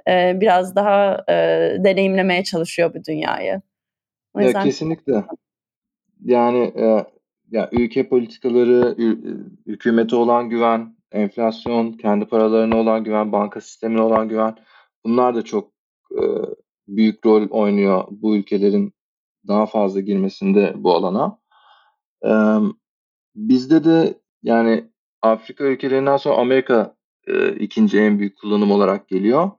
eee, 0.07 0.37
biraz 0.41 0.75
daha, 0.75 1.25
eee, 1.29 1.77
deneyimlemeye 1.83 2.43
çalışıyor 2.43 2.93
bu 2.93 3.03
dünyayı. 3.03 3.61
O 4.33 4.39
Ya, 4.39 4.45
yüzden 4.47 4.63
kesinlikle. 4.65 5.23
Yani, 6.25 6.73
eee, 6.77 7.05
ya, 7.51 7.69
ülke 7.71 8.09
politikaları, 8.09 8.95
hükümete 9.67 10.15
olan 10.15 10.49
güven, 10.49 10.95
enflasyon, 11.11 11.93
kendi 11.93 12.25
paralarına 12.25 12.77
olan 12.77 13.03
güven, 13.03 13.31
banka 13.31 13.61
sistemine 13.61 14.01
olan 14.01 14.29
güven 14.29 14.55
bunlar 15.05 15.35
da 15.35 15.41
çok, 15.41 15.71
eee, 16.11 16.27
büyük 16.87 17.25
rol 17.25 17.49
oynuyor 17.49 18.03
bu 18.11 18.35
ülkelerin 18.37 18.93
daha 19.47 19.65
fazla 19.65 19.99
girmesinde 19.99 20.73
bu 20.77 20.93
alana. 20.95 21.39
Emm, 22.23 22.71
bizde 23.35 23.83
de 23.83 24.13
yani 24.43 24.85
Afrika 25.21 25.63
ülkelerinden 25.63 26.17
sonra 26.17 26.35
Amerika, 26.35 26.95
eee, 27.27 27.55
2'nci 27.59 27.99
en 27.99 28.19
büyük 28.19 28.37
kullanım 28.37 28.71
olarak 28.71 29.07
geliyor. 29.07 29.51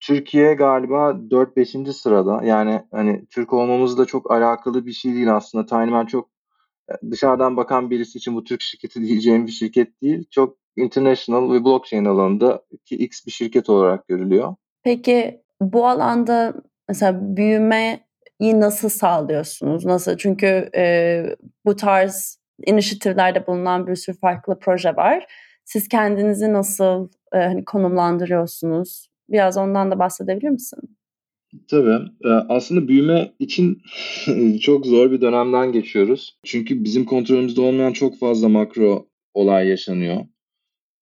Türkiye 0.00 0.54
galiba 0.54 1.16
4-5'inci 1.30 1.92
sırada. 1.92 2.40
Yani, 2.44 2.82
hani, 2.92 3.26
Türk 3.30 3.52
olmamızla 3.52 4.04
çok 4.06 4.30
alakalı 4.30 4.86
bir 4.86 4.92
şey 4.92 5.14
değil 5.14 5.36
aslında. 5.36 5.66
Tinyman 5.66 6.06
çok, 6.06 6.30
eee, 6.90 6.96
dışarıdan 7.10 7.56
bakan 7.56 7.90
birisi 7.90 8.18
için 8.18 8.34
bu 8.34 8.44
Türk 8.44 8.60
şirketi 8.62 9.02
diyeceğim 9.08 9.46
bir 9.46 9.52
şirket 9.52 10.02
değil. 10.02 10.24
Çok 10.30 10.56
international 10.76 11.52
ve 11.52 11.64
blockchain 11.64 12.04
alanındaki 12.04 12.96
X 12.96 13.26
bir 13.26 13.30
şirket 13.32 13.70
olarak 13.70 14.08
görülüyor. 14.08 14.54
Peki, 14.82 15.42
bu 15.60 15.86
alanda 15.86 16.54
mesela 16.88 17.36
büyümeyi 17.36 18.00
nasıl 18.40 18.88
sağlıyorsunuz? 18.88 19.84
Nasıl? 19.84 20.16
Çünkü, 20.16 20.70
eee, 20.74 21.36
bu 21.64 21.76
tarz 21.76 22.39
initiative'lerde 22.66 23.46
bulunan 23.46 23.86
bir 23.86 23.94
sürü 23.94 24.16
farklı 24.18 24.58
proje 24.60 24.96
var. 24.96 25.26
Siz 25.64 25.88
kendinizi 25.88 26.52
nasıl, 26.52 27.08
eee, 27.34 27.40
hani, 27.40 27.64
konumlandırıyorsunuz? 27.64 29.06
Biraz 29.28 29.56
ondan 29.56 29.90
da 29.90 29.98
bahsedebilir 29.98 30.48
misin? 30.50 30.80
Tabii. 31.70 31.98
Aslında 32.48 32.88
büyüme 32.88 33.32
için 33.38 33.82
çok 34.60 34.86
zor 34.86 35.10
bir 35.10 35.20
dönemden 35.20 35.72
geçiyoruz. 35.72 36.38
Çünkü 36.44 36.84
bizim 36.84 37.04
kontrolümüzde 37.04 37.60
olmayan 37.60 37.92
çok 37.92 38.18
fazla 38.18 38.48
makro 38.48 39.06
olay 39.34 39.68
yaşanıyor 39.68 40.24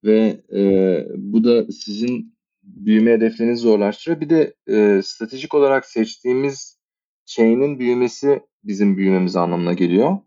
ve, 0.05 0.40
eee, 0.53 1.09
bu 1.16 1.44
da 1.44 1.73
sizin 1.73 2.35
büyüme 2.62 3.12
hedeflerinizi 3.12 3.62
zorlaştırıyor. 3.62 4.21
Bir 4.21 4.31
de, 4.31 4.55
eee, 4.68 5.01
stratejik 5.05 5.55
olarak 5.55 5.87
seçtiğimiz 5.87 6.79
chain'in 7.27 7.79
büyümesi 7.79 8.40
bizim 8.64 8.97
büyümemiz 8.97 9.37
anlamına 9.37 9.73
geliyor. 9.73 10.18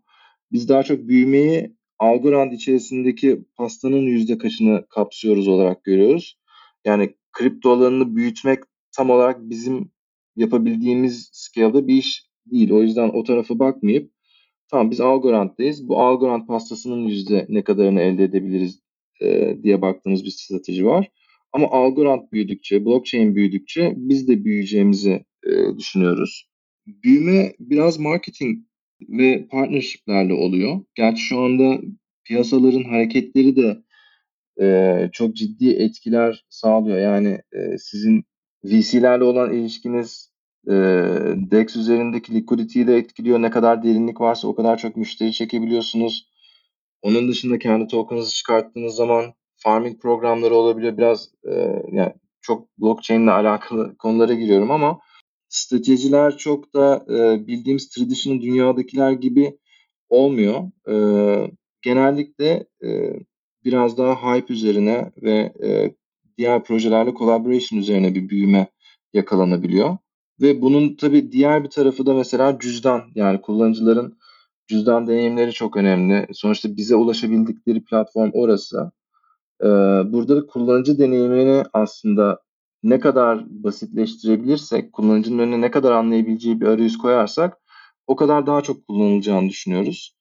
Biz 0.52 0.68
daha 0.68 0.82
çok 0.82 1.08
büyümeyi 1.08 1.76
Algorand 1.98 2.52
içerisindeki 2.52 3.44
pastanın 3.56 4.02
yüzde 4.06 4.38
kaçını 4.38 4.86
kapsıyoruz 4.88 5.48
olarak 5.48 5.84
görüyoruz. 5.84 6.38
Yani 6.84 7.14
kripto 7.32 7.70
alanını 7.70 8.16
büyütmek 8.16 8.58
tam 8.96 9.10
olarak 9.10 9.50
bizim 9.50 9.90
yapabildiğimiz 10.36 11.30
scale'da 11.32 11.88
bir 11.88 11.94
iş 11.94 12.26
değil. 12.46 12.70
O 12.72 12.82
yüzden 12.82 13.08
o 13.08 13.24
tarafa 13.24 13.58
bakmayıp 13.58 14.12
tamam 14.68 14.90
biz 14.90 15.00
Algorand'dayız. 15.00 15.88
Bu 15.88 16.00
Algorand 16.02 16.46
pastasının 16.46 17.06
yüzde 17.08 17.46
ne 17.48 17.64
kadarını 17.64 18.00
elde 18.00 18.24
edebiliriz, 18.24 18.80
eee, 19.20 19.62
diye 19.62 19.82
baktığımız 19.82 20.24
bir 20.24 20.30
strateji 20.30 20.86
var. 20.86 21.10
Ama 21.52 21.68
Algorand 21.70 22.22
büyüdükçe, 22.32 22.84
blockchain 22.84 23.34
büyüdükçe 23.34 23.94
biz 23.96 24.28
de 24.28 24.44
büyüyeceğimizi, 24.44 25.24
eee, 25.46 25.78
düşünüyoruz. 25.78 26.48
Büyüme 26.86 27.52
biraz 27.58 27.98
marketing 27.98 28.58
ve 29.08 29.46
partnership'lerle 29.50 30.34
oluyor. 30.34 30.80
Gerçi 30.94 31.22
şu 31.22 31.40
anda 31.40 31.78
piyasaların 32.24 32.84
hareketleri 32.84 33.56
de, 33.56 33.78
eee, 34.60 35.10
çok 35.12 35.36
ciddi 35.36 35.70
etkiler 35.70 36.44
sağlıyor. 36.50 36.98
Yani, 36.98 37.38
eee, 37.54 37.76
sizin 37.78 38.24
VC'lerle 38.64 39.24
olan 39.24 39.54
ilişkiniz, 39.54 40.30
eee, 40.68 40.74
DEX 41.52 41.76
üzerindeki 41.76 42.34
liquidity'yi 42.34 42.86
de 42.86 42.96
etkiliyor. 42.96 43.42
Ne 43.42 43.50
kadar 43.50 43.82
derinlik 43.84 44.20
varsa 44.20 44.48
o 44.48 44.54
kadar 44.54 44.78
çok 44.78 44.96
müşteri 44.96 45.32
çekebiliyorsunuz. 45.32 46.28
Onun 47.02 47.28
dışında 47.28 47.58
kendi 47.58 47.86
token'ınızı 47.86 48.34
çıkarttığınız 48.34 48.94
zaman 48.94 49.24
farming 49.56 50.02
programları 50.02 50.54
olabiliyor. 50.54 50.96
Biraz, 50.98 51.30
eee, 51.46 51.82
yani 51.92 52.12
çok 52.42 52.68
blockchain'le 52.78 53.28
alakalı 53.28 53.96
konulara 53.98 54.34
giriyorum 54.34 54.70
ama 54.70 55.00
stratejiler 55.52 56.38
çok 56.38 56.74
da, 56.74 57.06
eee, 57.10 57.48
bildiğimiz 57.48 57.90
traditional 57.90 58.42
dünyadakiler 58.42 59.12
gibi 59.12 59.58
olmuyor. 60.10 60.62
Eee, 60.88 61.52
genellikle, 61.82 62.66
eee, 62.82 63.20
biraz 63.64 63.98
daha 63.98 64.36
hype 64.36 64.54
üzerine 64.54 65.12
ve, 65.22 65.54
eee, 65.62 65.96
diğer 66.38 66.64
projelerle 66.64 67.14
collaboration 67.14 67.80
üzerine 67.80 68.16
bir 68.16 68.30
büyüme 68.30 68.68
yakalanabiliyor 69.14 69.98
ve 70.42 70.62
bunun 70.62 70.96
tabii 70.96 71.32
diğer 71.32 71.64
bir 71.64 71.70
tarafı 71.70 72.06
da 72.06 72.14
mesela 72.14 72.58
cüzdan. 72.60 73.02
Yani 73.14 73.40
kullanıcıların 73.42 74.18
cüzdan 74.68 75.06
deneyimleri 75.08 75.52
çok 75.52 75.76
önemli. 75.76 76.26
Sonuçta 76.34 76.76
bize 76.76 76.96
ulaşabildikleri 76.96 77.84
platform 77.84 78.30
orası. 78.34 78.92
Eee, 79.64 79.68
burada 80.12 80.36
da 80.36 80.46
kullanıcı 80.46 80.98
deneyimini 80.98 81.64
aslında 81.72 82.40
ne 82.82 83.00
kadar 83.00 83.44
basitleştirebilirsek, 83.48 84.92
kullanıcının 84.92 85.38
önüne 85.38 85.60
ne 85.60 85.70
kadar 85.70 85.92
anlayabileceği 85.92 86.60
bir 86.60 86.66
arayüz 86.66 86.98
koyarsak 86.98 87.58
o 88.06 88.16
kadar 88.16 88.46
daha 88.46 88.60
çok 88.60 88.88
kullanılacağını 88.88 89.48
düşünüyoruz. 89.48 90.16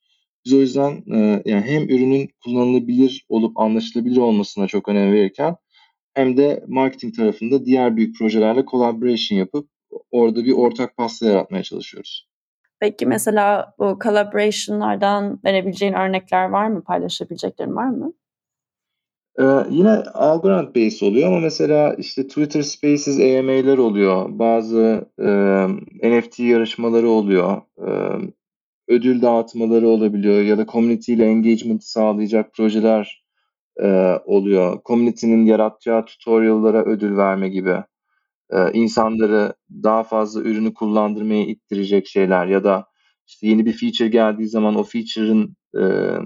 Biz 0.45 0.53
o 0.53 0.57
yüzden, 0.57 1.03
eee, 1.05 1.41
yani 1.45 1.61
hem 1.61 1.83
ürünün 1.83 2.29
kullanılabilir 2.43 3.25
olup 3.29 3.59
anlaşılabilir 3.59 4.17
olmasına 4.17 4.67
çok 4.67 4.89
önem 4.89 5.13
verirken 5.13 5.55
hem 6.13 6.37
de 6.37 6.63
marketing 6.67 7.15
tarafında 7.15 7.65
diğer 7.65 7.97
büyük 7.97 8.17
projelerle 8.17 8.65
collaboration 8.65 9.39
yapıp 9.39 9.69
orada 10.11 10.45
bir 10.45 10.51
ortak 10.51 10.97
pasta 10.97 11.25
yaratmaya 11.25 11.63
çalışıyoruz. 11.63 12.27
Peki, 12.79 13.05
mesela 13.05 13.73
bu 13.79 13.99
collaboration'lardan 14.03 15.39
verebileceğin 15.45 15.93
örnekler 15.93 16.49
var 16.49 16.67
mı? 16.67 16.83
Paylaşabileceklerin 16.83 17.75
var 17.75 17.89
mı? 17.89 18.13
Eee, 19.39 19.65
yine 19.69 19.89
Algorand 20.13 20.75
based 20.75 21.01
oluyor 21.07 21.27
ama 21.27 21.39
mesela, 21.39 21.93
işte, 21.93 22.27
Twitter 22.27 22.61
Spaces 22.61 23.19
AMA'ler 23.19 23.77
oluyor. 23.77 24.25
Bazı, 24.39 25.05
emm, 25.19 25.79
NFT 26.03 26.39
yarışmaları 26.43 27.09
oluyor. 27.09 27.61
Emm, 27.87 28.29
ödül 28.89 29.21
dağıtmaları 29.21 29.87
olabiliyor 29.89 30.41
ya 30.43 30.57
da 30.57 30.65
community 30.67 31.13
ile 31.13 31.25
engagement'ı 31.25 31.91
sağlayacak 31.91 32.53
projeler, 32.53 33.25
eee, 33.81 34.19
oluyor. 34.25 34.79
Community'nin 34.85 35.45
yaratacağı 35.45 36.05
tutorial'lara 36.05 36.85
ödül 36.85 37.17
verme 37.17 37.49
gibi. 37.49 37.75
Eee, 38.53 38.71
insanları 38.73 39.53
daha 39.83 40.03
fazla 40.03 40.41
ürünü 40.41 40.75
kullandırmaya 40.75 41.45
ittirecek 41.47 42.07
şeyler 42.07 42.47
ya 42.47 42.63
da, 42.63 42.85
işte, 43.27 43.47
yeni 43.47 43.67
bir 43.67 43.73
feature 43.73 44.09
geldiği 44.09 44.47
zaman 44.49 44.75
o 44.75 44.83
feature'ın, 44.83 45.55
eee, 45.75 46.19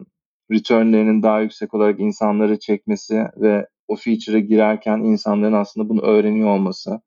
return'lerinin 0.52 1.24
daha 1.24 1.42
yüksek 1.42 1.74
olarak 1.74 2.00
insanları 2.00 2.60
çekmesi 2.60 3.26
ve 3.38 3.68
o 3.88 3.96
feature'a 3.96 4.40
girerken 4.40 4.98
insanların 5.00 5.54
aslında 5.54 5.90
bunu 5.90 6.02
öğreniyor 6.02 6.50
olması, 6.50 7.02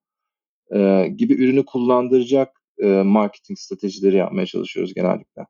eee, 0.75 1.09
gibi 1.09 1.35
ürünü 1.35 1.65
kullandıracak, 1.67 2.51
eee, 2.83 3.03
marketing 3.05 3.59
stratejileri 3.61 4.17
yapmaya 4.17 4.47
çalışıyoruz 4.47 4.95
genellikle. 4.95 5.43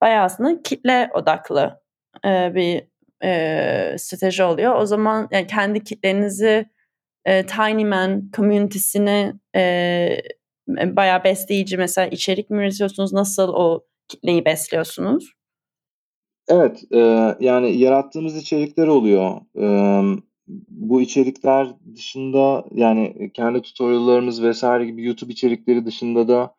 Bayağı 0.00 0.24
aslında 0.24 0.62
kitle 0.62 1.10
odaklı, 1.14 1.80
eee, 2.24 2.52
bir, 2.54 2.82
eee, 3.22 3.96
strateji 3.98 4.42
oluyor. 4.44 4.74
O 4.76 4.86
zaman, 4.86 5.28
yani, 5.32 5.46
kendi 5.46 5.84
kitlenizi, 5.84 6.66
eee, 7.28 7.46
Tinyman 7.46 8.30
community'sini, 8.36 9.34
eee, 9.56 10.22
bayağı 10.68 11.24
besleyici 11.24 11.76
mesela 11.78 12.06
içerik 12.08 12.50
mi 12.50 12.58
üretiyorsunuz? 12.58 13.12
Nasıl 13.12 13.48
o 13.48 13.86
kitleyi 14.08 14.44
besliyorsunuz? 14.44 15.34
Evet, 16.48 16.84
eee, 16.90 17.36
yani 17.40 17.78
yarattığımız 17.78 18.36
içerikler 18.36 18.86
oluyor. 18.86 19.40
Emm, 19.56 20.18
bu 20.68 21.00
içerikler 21.00 21.68
dışında, 21.94 22.64
yani 22.74 23.30
kendi 23.34 23.62
tutorial'larımız 23.62 24.42
vs. 24.44 24.64
gibi 24.86 25.04
YouTube 25.04 25.32
içerikleri 25.32 25.86
dışında 25.86 26.28
da 26.28 26.54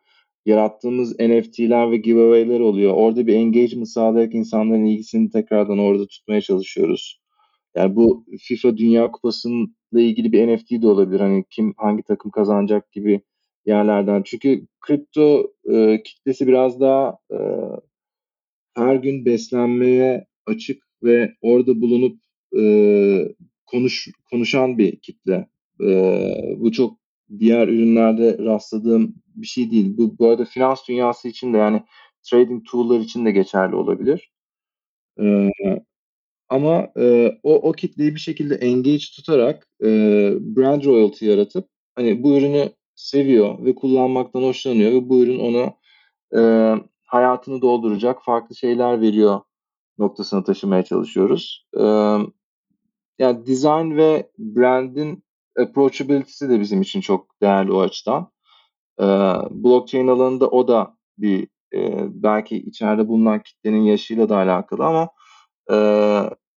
yarattığımız 0.46 1.20
NFT'ler 1.20 1.90
ve 1.90 1.96
giveaway'ler 1.96 2.60
oluyor. 2.60 2.94
Orada 2.94 3.26
bir 3.26 3.34
engagement 3.34 3.88
sağlayarak 3.88 4.34
insanların 4.34 4.84
ilgisini 4.84 5.30
tekrardan 5.30 5.78
orada 5.78 6.06
tutmaya 6.06 6.40
çalışıyoruz. 6.40 7.20
Yani 7.76 7.96
bu 7.96 8.24
FIFA 8.40 8.76
Dünya 8.76 9.10
Kupası'nın 9.10 9.76
ilgili 9.92 10.32
bir 10.32 10.48
NFT 10.48 10.82
de 10.82 10.88
olabilir. 10.88 11.20
Hani 11.20 11.44
kim 11.50 11.74
hangi 11.76 12.02
takım 12.02 12.30
kazanacak 12.30 12.92
gibi 12.92 13.20
yerlerden. 13.66 14.22
Çünkü 14.22 14.66
kripto 14.80 15.52
e, 15.72 16.02
kitlesi 16.02 16.46
biraz 16.46 16.80
daha 16.80 17.18
e, 17.32 17.38
her 18.74 18.96
gün 18.96 19.24
beslenmeye 19.24 20.26
açık 20.46 20.82
ve 21.02 21.34
orada 21.40 21.80
bulunup 21.80 22.20
e, 22.58 22.62
konuş 23.66 24.08
konuşan 24.30 24.78
bir 24.78 24.96
kitle. 24.96 25.48
E, 25.80 25.88
bu 26.58 26.72
çok 26.72 26.98
diğer 27.38 27.68
ürünlerde 27.68 28.38
rastladığım 28.38 29.14
bir 29.34 29.46
şey 29.46 29.70
değil. 29.70 29.96
Bu, 29.96 30.18
bu 30.18 30.28
arada 30.28 30.44
finans 30.44 30.88
dünyası 30.88 31.28
için 31.28 31.52
de 31.54 31.58
yani 31.58 31.82
trading 32.22 32.66
tool'lar 32.70 33.00
için 33.00 33.24
de 33.24 33.30
geçerli 33.30 33.76
olabilir. 33.76 34.32
E, 35.20 35.50
ama 36.48 36.88
e, 36.98 37.32
o, 37.42 37.54
o 37.54 37.72
kitleyi 37.72 38.14
bir 38.14 38.20
şekilde 38.20 38.54
engage 38.54 39.04
tutarak 39.16 39.68
e, 39.82 39.88
brand 40.40 40.84
royalty 40.84 41.26
yaratıp 41.26 41.68
hani 41.94 42.22
bu 42.22 42.38
ürünü 42.38 42.72
seviyor 42.94 43.64
ve 43.64 43.74
kullanmaktan 43.74 44.42
hoşlanıyor 44.42 44.92
ve 44.92 45.08
bu 45.08 45.22
ürün 45.22 45.38
ona 45.38 45.74
e, 46.36 46.40
hayatını 47.04 47.62
dolduracak 47.62 48.24
farklı 48.24 48.56
şeyler 48.56 49.00
veriyor 49.00 49.40
noktasına 49.98 50.44
taşımaya 50.44 50.82
çalışıyoruz. 50.82 51.66
E, 51.76 51.82
yani 53.18 53.46
design 53.46 53.96
ve 53.96 54.30
brandin 54.38 55.24
approachability'si 55.58 56.48
de 56.48 56.60
bizim 56.60 56.82
için 56.82 57.00
çok 57.00 57.40
değerli 57.42 57.72
o 57.72 57.80
açıdan. 57.80 58.30
Blockchain 59.50 60.08
alanında 60.08 60.48
o 60.48 60.68
da 60.68 60.96
bir 61.18 61.48
belki 62.22 62.56
içeride 62.56 63.08
bulunan 63.08 63.42
kitlenin 63.42 63.82
yaşıyla 63.82 64.28
da 64.28 64.36
alakalı 64.36 64.84
ama 64.84 65.08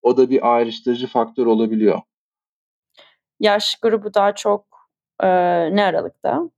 o 0.02 0.18
da 0.18 0.30
bir 0.30 0.56
ayrıştırıcı 0.56 1.08
faktör 1.08 1.46
olabiliyor. 1.46 2.02
Yaş 3.40 3.76
grubu 3.82 4.14
daha 4.14 4.36
çok 4.36 4.66
ne 5.72 5.84
aralıkta? 5.84 6.50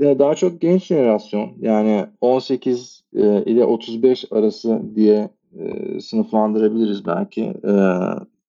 Daha 0.00 0.34
çok 0.34 0.60
genç 0.60 0.84
jenerasyon 0.84 1.52
yani 1.60 2.06
18 2.20 3.04
e, 3.14 3.44
ile 3.44 3.64
35 3.64 4.24
arası 4.30 4.82
diye 4.94 5.30
e, 5.58 6.00
sınıflandırabiliriz 6.00 7.06
belki. 7.06 7.42
E, 7.44 7.72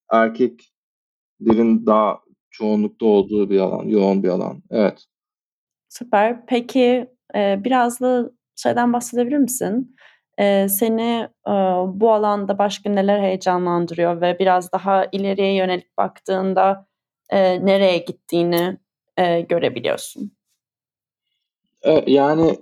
erkeklerin 0.09 1.85
daha 1.85 2.19
çoğunlukta 2.49 3.05
olduğu 3.05 3.49
bir 3.49 3.59
alan, 3.59 3.87
yoğun 3.87 4.23
bir 4.23 4.29
alan. 4.29 4.63
Evet. 4.69 5.05
Süper. 5.89 6.45
Peki 6.45 7.07
e, 7.35 7.63
biraz 7.63 8.01
da 8.01 8.31
şeyden 8.55 8.93
bahsedebilir 8.93 9.37
misin? 9.37 9.95
Seni 10.67 11.27
bu 11.87 12.11
alanda 12.11 12.57
başka 12.57 12.89
neler 12.89 13.19
heyecanlandırıyor 13.19 14.21
ve 14.21 14.39
biraz 14.39 14.71
daha 14.71 15.05
ileriye 15.11 15.55
yönelik 15.55 15.97
baktığında 15.97 16.87
nereye 17.31 17.97
gittiğini 17.97 18.77
görebiliyorsun? 19.49 20.31
E, 21.83 22.11
yani 22.11 22.59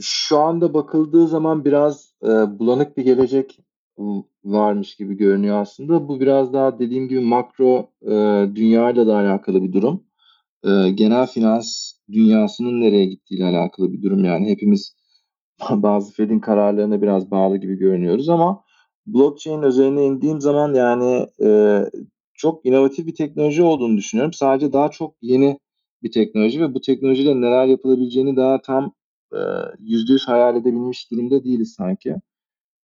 şu 0.00 0.38
anda 0.38 0.74
bakıldığı 0.74 1.28
zaman 1.28 1.64
biraz 1.64 2.14
e, 2.22 2.28
bulanık 2.58 2.96
bir 2.96 3.04
gelecek 3.04 3.60
varmış 4.44 4.96
gibi 4.96 5.16
görünüyor 5.16 5.60
aslında. 5.60 6.08
Bu 6.08 6.20
biraz 6.20 6.52
daha 6.52 6.78
dediğim 6.78 7.08
gibi 7.08 7.20
makro 7.20 7.90
e, 8.02 8.10
dünyayla 8.54 9.06
da 9.06 9.16
alakalı 9.16 9.62
bir 9.62 9.72
durum. 9.72 10.04
E, 10.64 10.90
genel 10.90 11.26
finans 11.26 11.92
dünyasının 12.12 12.80
nereye 12.80 13.04
gittiğiyle 13.04 13.44
alakalı 13.44 13.92
bir 13.92 14.02
durum 14.02 14.24
yani. 14.24 14.48
Hepimiz 14.50 14.96
bazı 15.70 16.12
Fed'in 16.12 16.40
kararlarına 16.40 17.02
biraz 17.02 17.30
bağlı 17.30 17.56
gibi 17.56 17.78
görünüyoruz 17.78 18.28
ama 18.28 18.64
blockchain 19.06 19.62
üzerine 19.62 20.06
indiğim 20.06 20.40
zaman 20.40 20.74
yani 20.74 21.26
çok 22.34 22.66
inovatif 22.66 23.06
bir 23.06 23.14
teknoloji 23.14 23.62
olduğunu 23.62 23.96
düşünüyorum. 23.96 24.32
Sadece 24.32 24.72
daha 24.72 24.90
çok 24.90 25.14
yeni 25.22 25.58
bir 26.04 26.12
teknoloji 26.12 26.60
ve 26.60 26.74
bu 26.74 26.80
teknolojiyle 26.80 27.40
neler 27.40 27.66
yapılabileceğini 27.66 28.36
daha 28.36 28.62
tam 28.62 28.94
e, 29.32 29.38
yüzde 29.80 30.12
yüz 30.12 30.28
hayal 30.28 30.56
edebilmiş 30.56 31.10
durumda 31.10 31.44
değiliz 31.44 31.74
sanki. 31.74 32.14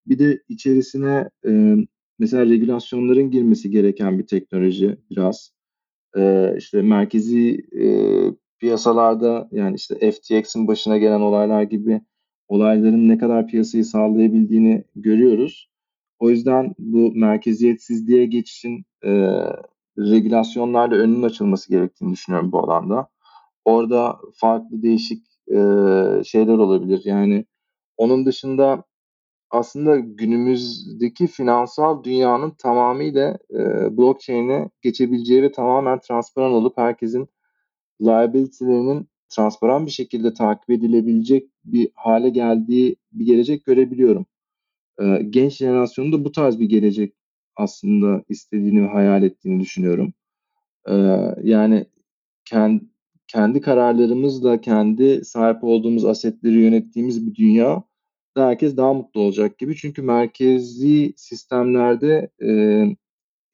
Bir 0.06 0.18
de 0.18 0.42
içerisine 0.48 1.30
e, 1.46 1.76
mesela 2.18 2.46
regülasyonların 2.46 3.30
girmesi 3.30 3.70
gereken 3.70 4.18
bir 4.18 4.26
teknoloji 4.26 4.98
biraz. 5.11 5.52
E, 6.16 6.54
işte 6.59 6.83
merkezi 6.83 7.66
e, 7.80 7.85
piyasalarda 8.59 9.48
yani 9.52 9.76
işte 9.76 10.11
FTX'in 10.11 10.66
başına 10.68 10.98
gelen 10.98 11.20
olaylar 11.20 11.62
gibi 11.62 12.00
olayların 12.48 13.09
ne 13.09 13.18
kadar 13.18 13.46
piyasayı 13.46 13.85
sağlayabildiğini 13.85 14.85
görüyoruz. 14.96 15.70
O 16.18 16.30
yüzden 16.30 16.74
bu 16.78 17.12
merkeziyetsizliğe 17.14 18.26
geçişin 18.26 18.85
e, 19.04 19.11
regülasyonlarla 19.98 20.96
önünün 20.96 21.22
açılması 21.22 21.70
gerektiğini 21.70 22.12
düşünüyorum 22.12 22.53
bu 22.53 22.59
alanda. 22.59 23.09
Orada 23.64 24.18
farklı 24.35 24.83
değişik 24.83 25.26
e, 25.48 25.55
şeyler 26.24 26.59
olabilir. 26.59 27.03
Yani 27.05 27.44
onun 27.96 28.26
dışında 28.26 28.85
aslında 29.50 29.98
günümüzdeki 29.98 31.26
finansal 31.26 32.05
dünyanın 32.05 32.50
tamamıyla 32.50 33.38
e, 33.50 33.59
blockchain'e 33.96 34.70
geçebileceği 34.83 35.42
ve 35.42 35.53
tamamen 35.53 36.00
transparan 36.00 36.53
olup 36.53 36.79
herkesin 36.79 37.29
liability'lerinin 38.03 39.09
transparan 39.29 39.87
bir 39.87 39.90
şekilde 39.90 40.35
takip 40.35 40.70
edilebilecek 40.70 41.50
bir 41.64 41.90
hale 41.94 42.29
geldiği 42.29 42.96
bir 43.12 43.26
gelecek 43.26 43.64
görebiliyorum. 43.64 44.26
E, 45.00 45.22
genç 45.31 45.57
jenerasyonun 45.57 46.12
da 46.12 46.24
bu 46.24 46.33
tarz 46.33 46.61
bir 46.61 46.68
gelecek 46.68 47.14
aslında 47.61 48.23
istediğini 48.29 48.83
ve 48.83 48.88
hayal 48.88 49.23
ettiğini 49.23 49.61
düşünüyorum. 49.61 50.12
Yani 51.42 51.87
kendi, 53.27 53.61
kararlarımızla 53.61 54.61
kendi 54.61 55.25
sahip 55.25 55.64
olduğumuz 55.64 56.05
asetleri 56.05 56.61
yönettiğimiz 56.62 57.27
bir 57.27 57.35
dünya 57.35 57.83
herkes 58.37 58.77
daha 58.77 58.92
mutlu 58.92 59.20
olacak 59.20 59.59
gibi. 59.59 59.77
Çünkü 59.77 60.03
merkezi 60.03 61.12
sistemlerde 61.16 62.31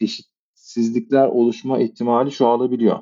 eşitsizlikler 0.01 1.29
oluşma 1.29 1.79
ihtimali 1.79 2.31
çoğalabiliyor. 2.31 2.99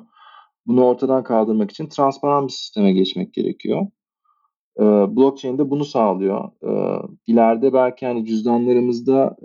Bunu 0.67 0.85
ortadan 0.85 1.23
kaldırmak 1.23 1.71
için 1.71 1.87
transparan 1.87 2.47
bir 2.47 2.51
sisteme 2.51 2.93
geçmek 2.93 3.33
gerekiyor. 3.33 3.87
Blockchain 5.07 5.57
de 5.57 5.69
bunu 5.69 5.85
sağlıyor. 5.85 6.51
E, 6.63 7.73
belki 7.73 8.05
hani 8.05 8.25
cüzdanlarımızda 8.25 9.37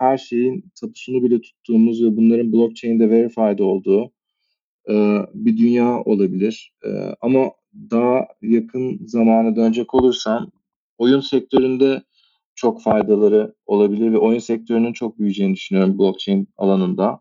her 0.00 0.18
şeyin 0.18 0.64
tapusunu 0.80 1.22
bile 1.22 1.40
tuttuğumuz 1.40 2.04
ve 2.04 2.16
bunların 2.16 2.52
blockchain'de 2.52 3.10
verified 3.10 3.58
olduğu 3.58 4.12
e, 4.88 4.94
bir 5.34 5.56
dünya 5.56 6.02
olabilir. 6.02 6.74
E, 6.84 6.88
ama 7.20 7.50
daha 7.90 8.26
yakın 8.42 9.06
zamana 9.06 9.56
dönecek 9.56 9.94
olursam 9.94 10.50
oyun 10.98 11.20
sektöründe 11.20 12.02
çok 12.54 12.82
faydaları 12.82 13.54
olabilir 13.66 14.12
ve 14.12 14.18
oyun 14.18 14.38
sektörünün 14.38 14.92
çok 14.92 15.18
büyüyeceğini 15.18 15.54
düşünüyorum 15.54 15.98
blockchain 15.98 16.48
alanında. 16.56 17.20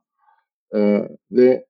Ee, 0.76 1.10
ve 1.32 1.65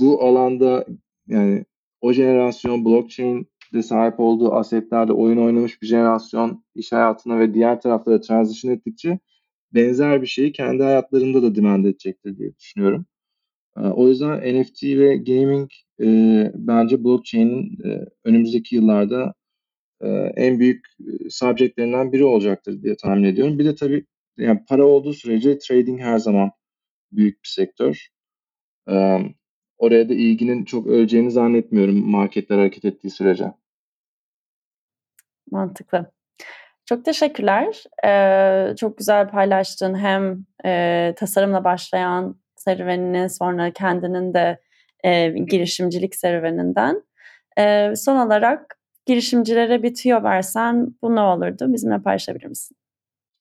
bu 0.00 0.22
alanda 0.22 0.86
yani 1.26 1.64
o 2.00 2.12
jenerasyon 2.12 2.84
blockchain'de 2.84 3.82
sahip 3.82 4.20
olduğu 4.20 4.52
asetlerle 4.54 5.12
oyun 5.12 5.38
oynamış 5.38 5.82
bir 5.82 5.86
jenerasyon 5.86 6.64
iş 6.74 6.92
hayatına 6.92 7.38
ve 7.38 7.54
diğer 7.54 7.80
taraflara 7.80 8.20
transition 8.20 8.72
ettikçe 8.72 9.18
benzer 9.74 10.22
bir 10.22 10.26
şeyi 10.26 10.52
kendi 10.52 10.82
hayatlarında 10.82 11.42
da 11.42 11.54
demand 11.54 11.84
edecektir 11.84 12.38
diye 12.38 12.56
düşünüyorum. 12.56 13.06
Ee, 13.78 13.80
o 13.80 14.08
yüzden 14.08 14.60
NFT 14.60 14.82
ve 14.84 15.16
gaming 15.16 15.70
e, 16.00 16.06
bence 16.54 17.04
blockchain'in 17.04 17.78
e, 17.88 18.06
önümüzdeki 18.24 18.76
yıllarda 18.76 19.34
e, 20.00 20.08
en 20.36 20.58
büyük 20.58 20.86
e, 21.00 21.30
subjectlerinden 21.30 22.12
biri 22.12 22.24
olacaktır 22.24 22.82
diye 22.82 22.96
tahmin 22.96 23.24
ediyorum. 23.24 23.58
Bir 23.58 23.64
de 23.64 23.74
tabii 23.74 24.06
yani 24.38 24.64
para 24.68 24.86
olduğu 24.86 25.12
sürece 25.12 25.58
trading 25.58 26.00
her 26.00 26.18
zaman 26.18 26.50
büyük 27.12 27.42
bir 27.42 27.48
sektör. 27.48 28.08
E, 28.90 29.18
oraya 29.78 30.08
da 30.08 30.14
ilginin 30.14 30.64
çok 30.64 30.86
öleceğini 30.86 31.30
zannetmiyorum 31.30 32.10
marketler 32.10 32.58
hareket 32.58 32.84
ettiği 32.84 33.10
sürece. 33.10 33.52
Mantıklı. 35.50 36.13
Çok 36.86 37.04
teşekkürler. 37.04 37.84
Ee, 38.04 38.76
çok 38.76 38.98
güzel 38.98 39.28
paylaştın 39.28 39.94
hem 39.94 40.44
e, 40.64 41.14
tasarımla 41.16 41.64
başlayan 41.64 42.36
serüvenini 42.56 43.30
sonra 43.30 43.70
kendinin 43.70 44.34
de 44.34 44.60
e, 45.04 45.28
girişimcilik 45.28 46.14
serüveninden. 46.14 47.02
E, 47.58 47.96
son 47.96 48.26
olarak 48.26 48.78
girişimcilere 49.06 49.82
bir 49.82 49.94
tüyo 49.94 50.22
versen 50.22 50.94
bu 51.02 51.14
ne 51.14 51.20
olurdu? 51.20 51.72
Bizimle 51.72 52.02
paylaşabilir 52.02 52.46
misin? 52.46 52.76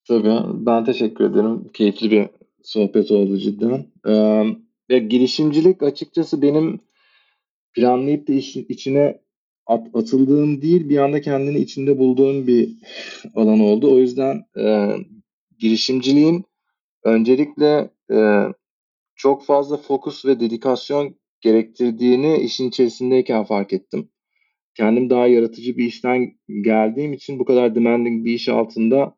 Tabii. 0.08 0.66
Ben 0.66 0.86
teşekkür 0.86 1.32
ederim. 1.32 1.70
Keyifli 1.74 2.12
bir 2.12 2.30
sohbet 2.64 3.12
oldu 3.12 3.38
cidden. 3.38 3.86
Ee, 4.08 4.44
ya 4.90 4.98
girişimcilik 4.98 5.84
açıkçası 5.84 6.42
benim 6.42 6.80
planlayıp 7.74 8.28
da 8.28 8.34
iş, 8.34 8.56
içine 8.56 9.23
at, 9.66 9.88
atıldığım 9.94 10.62
değil 10.62 10.90
bir 10.90 10.98
anda 10.98 11.22
kendini 11.22 11.60
içinde 11.60 11.98
bulduğum 12.00 12.48
bir 12.48 12.70
alan 13.36 13.60
oldu. 13.60 13.94
O 13.94 14.00
yüzden 14.00 14.44
e, 14.60 14.96
girişimciliğin 15.60 16.46
öncelikle 17.04 17.90
e, 18.12 18.44
çok 19.16 19.46
fazla 19.46 19.78
fokus 19.78 20.26
ve 20.26 20.40
dedikasyon 20.40 21.16
gerektirdiğini 21.42 22.38
işin 22.38 22.70
içerisindeyken 22.70 23.44
fark 23.44 23.74
ettim. 23.74 24.10
Kendim 24.76 25.10
daha 25.10 25.28
yaratıcı 25.28 25.78
bir 25.78 25.86
işten 25.86 26.32
geldiğim 26.62 27.14
için 27.14 27.40
bu 27.40 27.46
kadar 27.46 27.76
demanding 27.76 28.26
bir 28.26 28.34
iş 28.34 28.50
altında 28.50 29.16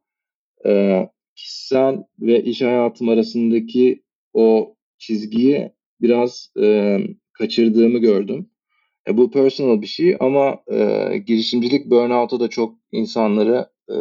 e, 0.65 1.01
kişisel 1.35 2.03
ve 2.19 2.43
iş 2.43 2.61
hayatım 2.61 3.09
arasındaki 3.09 4.03
o 4.33 4.75
çizgiyi 4.97 5.71
biraz 6.01 6.53
e, 6.61 6.97
kaçırdığımı 7.33 7.99
gördüm. 7.99 8.49
E, 9.07 9.17
bu 9.17 9.31
personal 9.31 9.81
bir 9.81 9.87
şey 9.87 10.17
ama 10.19 10.63
e, 10.71 11.17
girişimcilik 11.27 11.89
burnout'a 11.89 12.39
da 12.39 12.47
çok 12.47 12.75
insanları 12.91 13.69
e, 13.89 13.95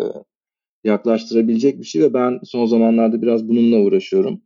yaklaştırabilecek 0.84 1.78
bir 1.78 1.84
şey 1.84 2.02
ve 2.02 2.14
ben 2.14 2.40
son 2.44 2.66
zamanlarda 2.66 3.22
biraz 3.22 3.48
bununla 3.48 3.78
uğraşıyorum. 3.78 4.42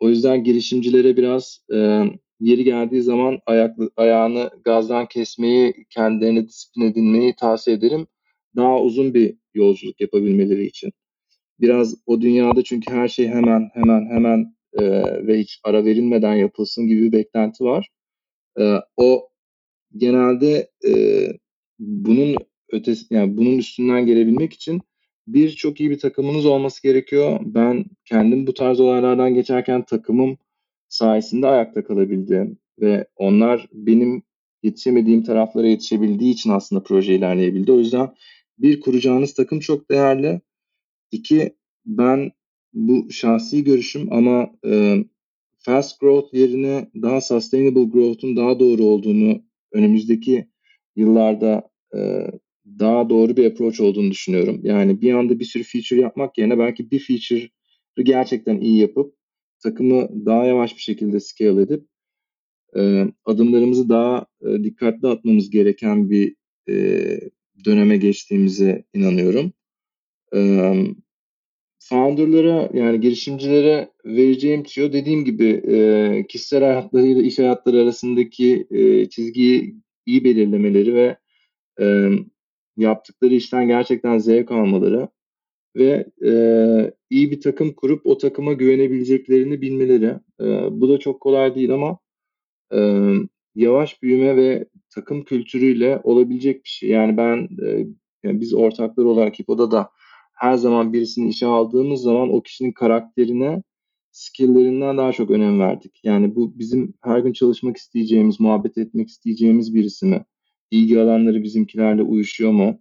O 0.00 0.08
yüzden 0.08 0.44
girişimcilere 0.44 1.16
biraz 1.16 1.64
e, 1.74 2.04
yeri 2.40 2.64
geldiği 2.64 3.02
zaman 3.02 3.38
ayaklı, 3.46 3.90
ayağını 3.96 4.50
gazdan 4.64 5.06
kesmeyi, 5.06 5.74
kendilerini 5.90 6.48
disiplin 6.48 6.82
edinmeyi 6.82 7.34
tavsiye 7.36 7.76
ederim. 7.76 8.06
Daha 8.56 8.80
uzun 8.80 9.14
bir 9.14 9.36
yolculuk 9.54 10.00
yapabilmeleri 10.00 10.66
için. 10.66 10.92
Biraz 11.60 11.94
o 12.06 12.20
dünyada 12.20 12.64
çünkü 12.64 12.92
her 12.92 13.08
şey 13.08 13.28
hemen 13.28 13.70
hemen 13.74 14.06
hemen 14.10 14.56
e, 14.72 14.82
ve 15.26 15.38
hiç 15.38 15.60
ara 15.64 15.84
verilmeden 15.84 16.34
yapılsın 16.34 16.86
gibi 16.86 17.02
bir 17.02 17.12
beklenti 17.12 17.64
var. 17.64 17.88
E, 18.60 18.76
o 18.96 19.29
genelde 19.96 20.70
e, 20.86 20.92
bunun 21.78 22.36
ötesi 22.72 23.14
yani 23.14 23.36
bunun 23.36 23.58
üstünden 23.58 24.06
gelebilmek 24.06 24.52
için 24.52 24.80
bir 25.26 25.50
çok 25.50 25.80
iyi 25.80 25.90
bir 25.90 25.98
takımınız 25.98 26.46
olması 26.46 26.82
gerekiyor. 26.82 27.40
Ben 27.44 27.84
kendim 28.04 28.46
bu 28.46 28.54
tarz 28.54 28.80
olaylardan 28.80 29.34
geçerken 29.34 29.84
takımım 29.84 30.38
sayesinde 30.88 31.46
ayakta 31.46 31.84
kalabildim 31.84 32.58
ve 32.80 33.06
onlar 33.16 33.68
benim 33.72 34.22
yetişemediğim 34.62 35.22
taraflara 35.22 35.68
yetişebildiği 35.68 36.32
için 36.32 36.50
aslında 36.50 36.82
proje 36.82 37.14
ilerleyebildi. 37.14 37.72
O 37.72 37.78
yüzden 37.78 38.14
bir 38.58 38.80
kuracağınız 38.80 39.34
takım 39.34 39.60
çok 39.60 39.90
değerli. 39.90 40.40
İki 41.10 41.56
ben 41.86 42.32
bu 42.72 43.10
şahsi 43.10 43.64
görüşüm 43.64 44.12
ama 44.12 44.50
e, 44.66 45.04
fast 45.58 46.00
growth 46.00 46.34
yerine 46.34 46.90
daha 47.02 47.20
sustainable 47.20 47.84
growth'un 47.84 48.36
daha 48.36 48.60
doğru 48.60 48.82
olduğunu 48.82 49.42
önümüzdeki 49.72 50.46
yıllarda 50.96 51.70
e, 51.96 52.26
daha 52.78 53.10
doğru 53.10 53.36
bir 53.36 53.44
approach 53.44 53.80
olduğunu 53.80 54.10
düşünüyorum. 54.10 54.60
Yani 54.62 55.00
bir 55.02 55.12
anda 55.14 55.40
bir 55.40 55.44
sürü 55.44 55.62
feature 55.62 56.00
yapmak 56.00 56.38
yerine 56.38 56.58
belki 56.58 56.90
bir 56.90 56.98
feature'ı 56.98 58.02
gerçekten 58.02 58.60
iyi 58.60 58.78
yapıp 58.80 59.14
takımı 59.62 60.26
daha 60.26 60.44
yavaş 60.44 60.76
bir 60.76 60.82
şekilde 60.82 61.20
scale 61.20 61.62
edip 61.62 61.84
e, 62.76 63.06
adımlarımızı 63.24 63.88
daha 63.88 64.26
e, 64.42 64.64
dikkatli 64.64 65.08
atmamız 65.08 65.50
gereken 65.50 66.10
bir 66.10 66.34
e, 66.68 66.74
döneme 67.64 67.96
geçtiğimize 67.96 68.84
inanıyorum. 68.94 69.52
E, 70.34 70.72
founder'lara 71.80 72.70
yani 72.74 73.00
girişimcilere 73.00 73.90
vereceğim 74.04 74.62
tüyo 74.62 74.92
dediğim 74.92 75.24
gibi 75.24 75.48
e, 75.48 76.26
kişisel 76.28 76.64
hayatlarıyla 76.64 77.22
iş 77.22 77.38
hayatları 77.38 77.82
arasındaki 77.82 78.66
e, 78.70 79.08
çizgiyi 79.08 79.74
iyi 80.06 80.24
belirlemeleri 80.24 80.94
ve 80.94 81.16
e, 81.80 82.08
yaptıkları 82.76 83.34
işten 83.34 83.68
gerçekten 83.68 84.18
zevk 84.18 84.50
almaları 84.50 85.08
ve 85.76 86.06
e, 86.26 86.32
iyi 87.10 87.30
bir 87.30 87.40
takım 87.40 87.72
kurup 87.72 88.06
o 88.06 88.18
takıma 88.18 88.52
güvenebileceklerini 88.52 89.60
bilmeleri. 89.60 90.14
E, 90.40 90.44
bu 90.70 90.88
da 90.88 90.98
çok 90.98 91.20
kolay 91.20 91.54
değil 91.54 91.74
ama 91.74 91.98
e, 92.74 93.10
yavaş 93.54 94.02
büyüme 94.02 94.36
ve 94.36 94.66
takım 94.94 95.24
kültürüyle 95.24 96.00
olabilecek 96.04 96.64
bir 96.64 96.68
şey. 96.68 96.90
Yani 96.90 97.16
ben 97.16 97.48
e, 97.66 97.86
yani 98.24 98.40
biz 98.40 98.54
ortaklar 98.54 99.04
olarak 99.04 99.40
İPO'da 99.40 99.70
da 99.70 99.90
her 100.40 100.54
zaman 100.54 100.92
birisini 100.92 101.28
işe 101.28 101.46
aldığımız 101.46 102.02
zaman 102.02 102.32
o 102.32 102.42
kişinin 102.42 102.72
karakterine, 102.72 103.62
skill'lerinden 104.10 104.98
daha 104.98 105.12
çok 105.12 105.30
önem 105.30 105.60
verdik. 105.60 106.00
Yani 106.04 106.34
bu 106.34 106.58
bizim 106.58 106.94
her 107.02 107.18
gün 107.18 107.32
çalışmak 107.32 107.76
isteyeceğimiz, 107.76 108.40
muhabbet 108.40 108.78
etmek 108.78 109.08
isteyeceğimiz 109.08 109.74
birisi 109.74 110.06
mi? 110.06 110.24
İlgi 110.70 111.00
alanları 111.00 111.42
bizimkilerle 111.42 112.02
uyuşuyor 112.02 112.52
mu? 112.52 112.80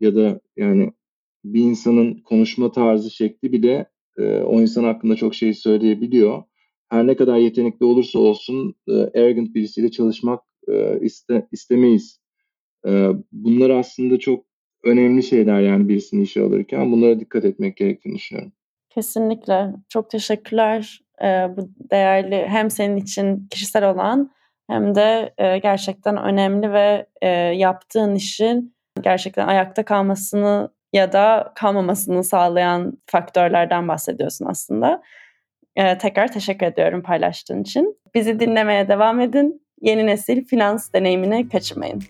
Ya 0.00 0.14
da 0.14 0.40
yani 0.56 0.92
bir 1.44 1.60
insanın 1.60 2.14
konuşma 2.14 2.72
tarzı 2.72 3.10
şekli 3.10 3.52
bile 3.52 3.86
e, 4.18 4.22
o 4.22 4.60
insan 4.60 4.84
hakkında 4.84 5.16
çok 5.16 5.34
şey 5.34 5.54
söyleyebiliyor. 5.54 6.42
Her 6.88 7.06
ne 7.06 7.16
kadar 7.16 7.38
yetenekli 7.38 7.84
olursa 7.86 8.18
olsun 8.18 8.74
e, 8.88 8.92
arrogant 8.92 9.54
birisiyle 9.54 9.90
çalışmak 9.90 10.40
e, 10.68 11.00
iste, 11.00 11.48
istemeyiz. 11.52 12.20
E, 12.86 13.08
bunlar 13.32 13.70
aslında 13.70 14.18
çok 14.18 14.51
önemli 14.84 15.22
şeyler 15.22 15.60
yani 15.60 15.88
birisini 15.88 16.22
işe 16.22 16.42
alırken 16.42 16.92
bunlara 16.92 17.20
dikkat 17.20 17.44
etmek 17.44 17.76
gerektiğini 17.76 18.14
düşünüyorum. 18.14 18.52
Kesinlikle. 18.90 19.72
Çok 19.88 20.10
teşekkürler 20.10 21.00
e, 21.22 21.26
bu 21.26 21.70
değerli 21.90 22.46
hem 22.48 22.70
senin 22.70 22.96
için 22.96 23.46
kişisel 23.50 23.90
olan 23.90 24.30
hem 24.70 24.94
de 24.94 25.34
e, 25.38 25.58
gerçekten 25.58 26.16
önemli 26.16 26.72
ve 26.72 27.06
e, 27.22 27.28
yaptığın 27.28 28.14
işin 28.14 28.74
gerçekten 29.00 29.48
ayakta 29.48 29.84
kalmasını 29.84 30.70
ya 30.92 31.12
da 31.12 31.52
kalmamasını 31.54 32.24
sağlayan 32.24 32.98
faktörlerden 33.06 33.88
bahsediyorsun 33.88 34.46
aslında. 34.46 35.02
E, 35.76 35.98
tekrar 35.98 36.32
teşekkür 36.32 36.66
ediyorum 36.66 37.02
paylaştığın 37.02 37.62
için. 37.62 37.98
Bizi 38.14 38.40
dinlemeye 38.40 38.88
devam 38.88 39.20
edin. 39.20 39.62
Yeni 39.80 40.06
nesil 40.06 40.44
finans 40.44 40.92
deneyimini 40.92 41.48
kaçırmayın. 41.48 42.02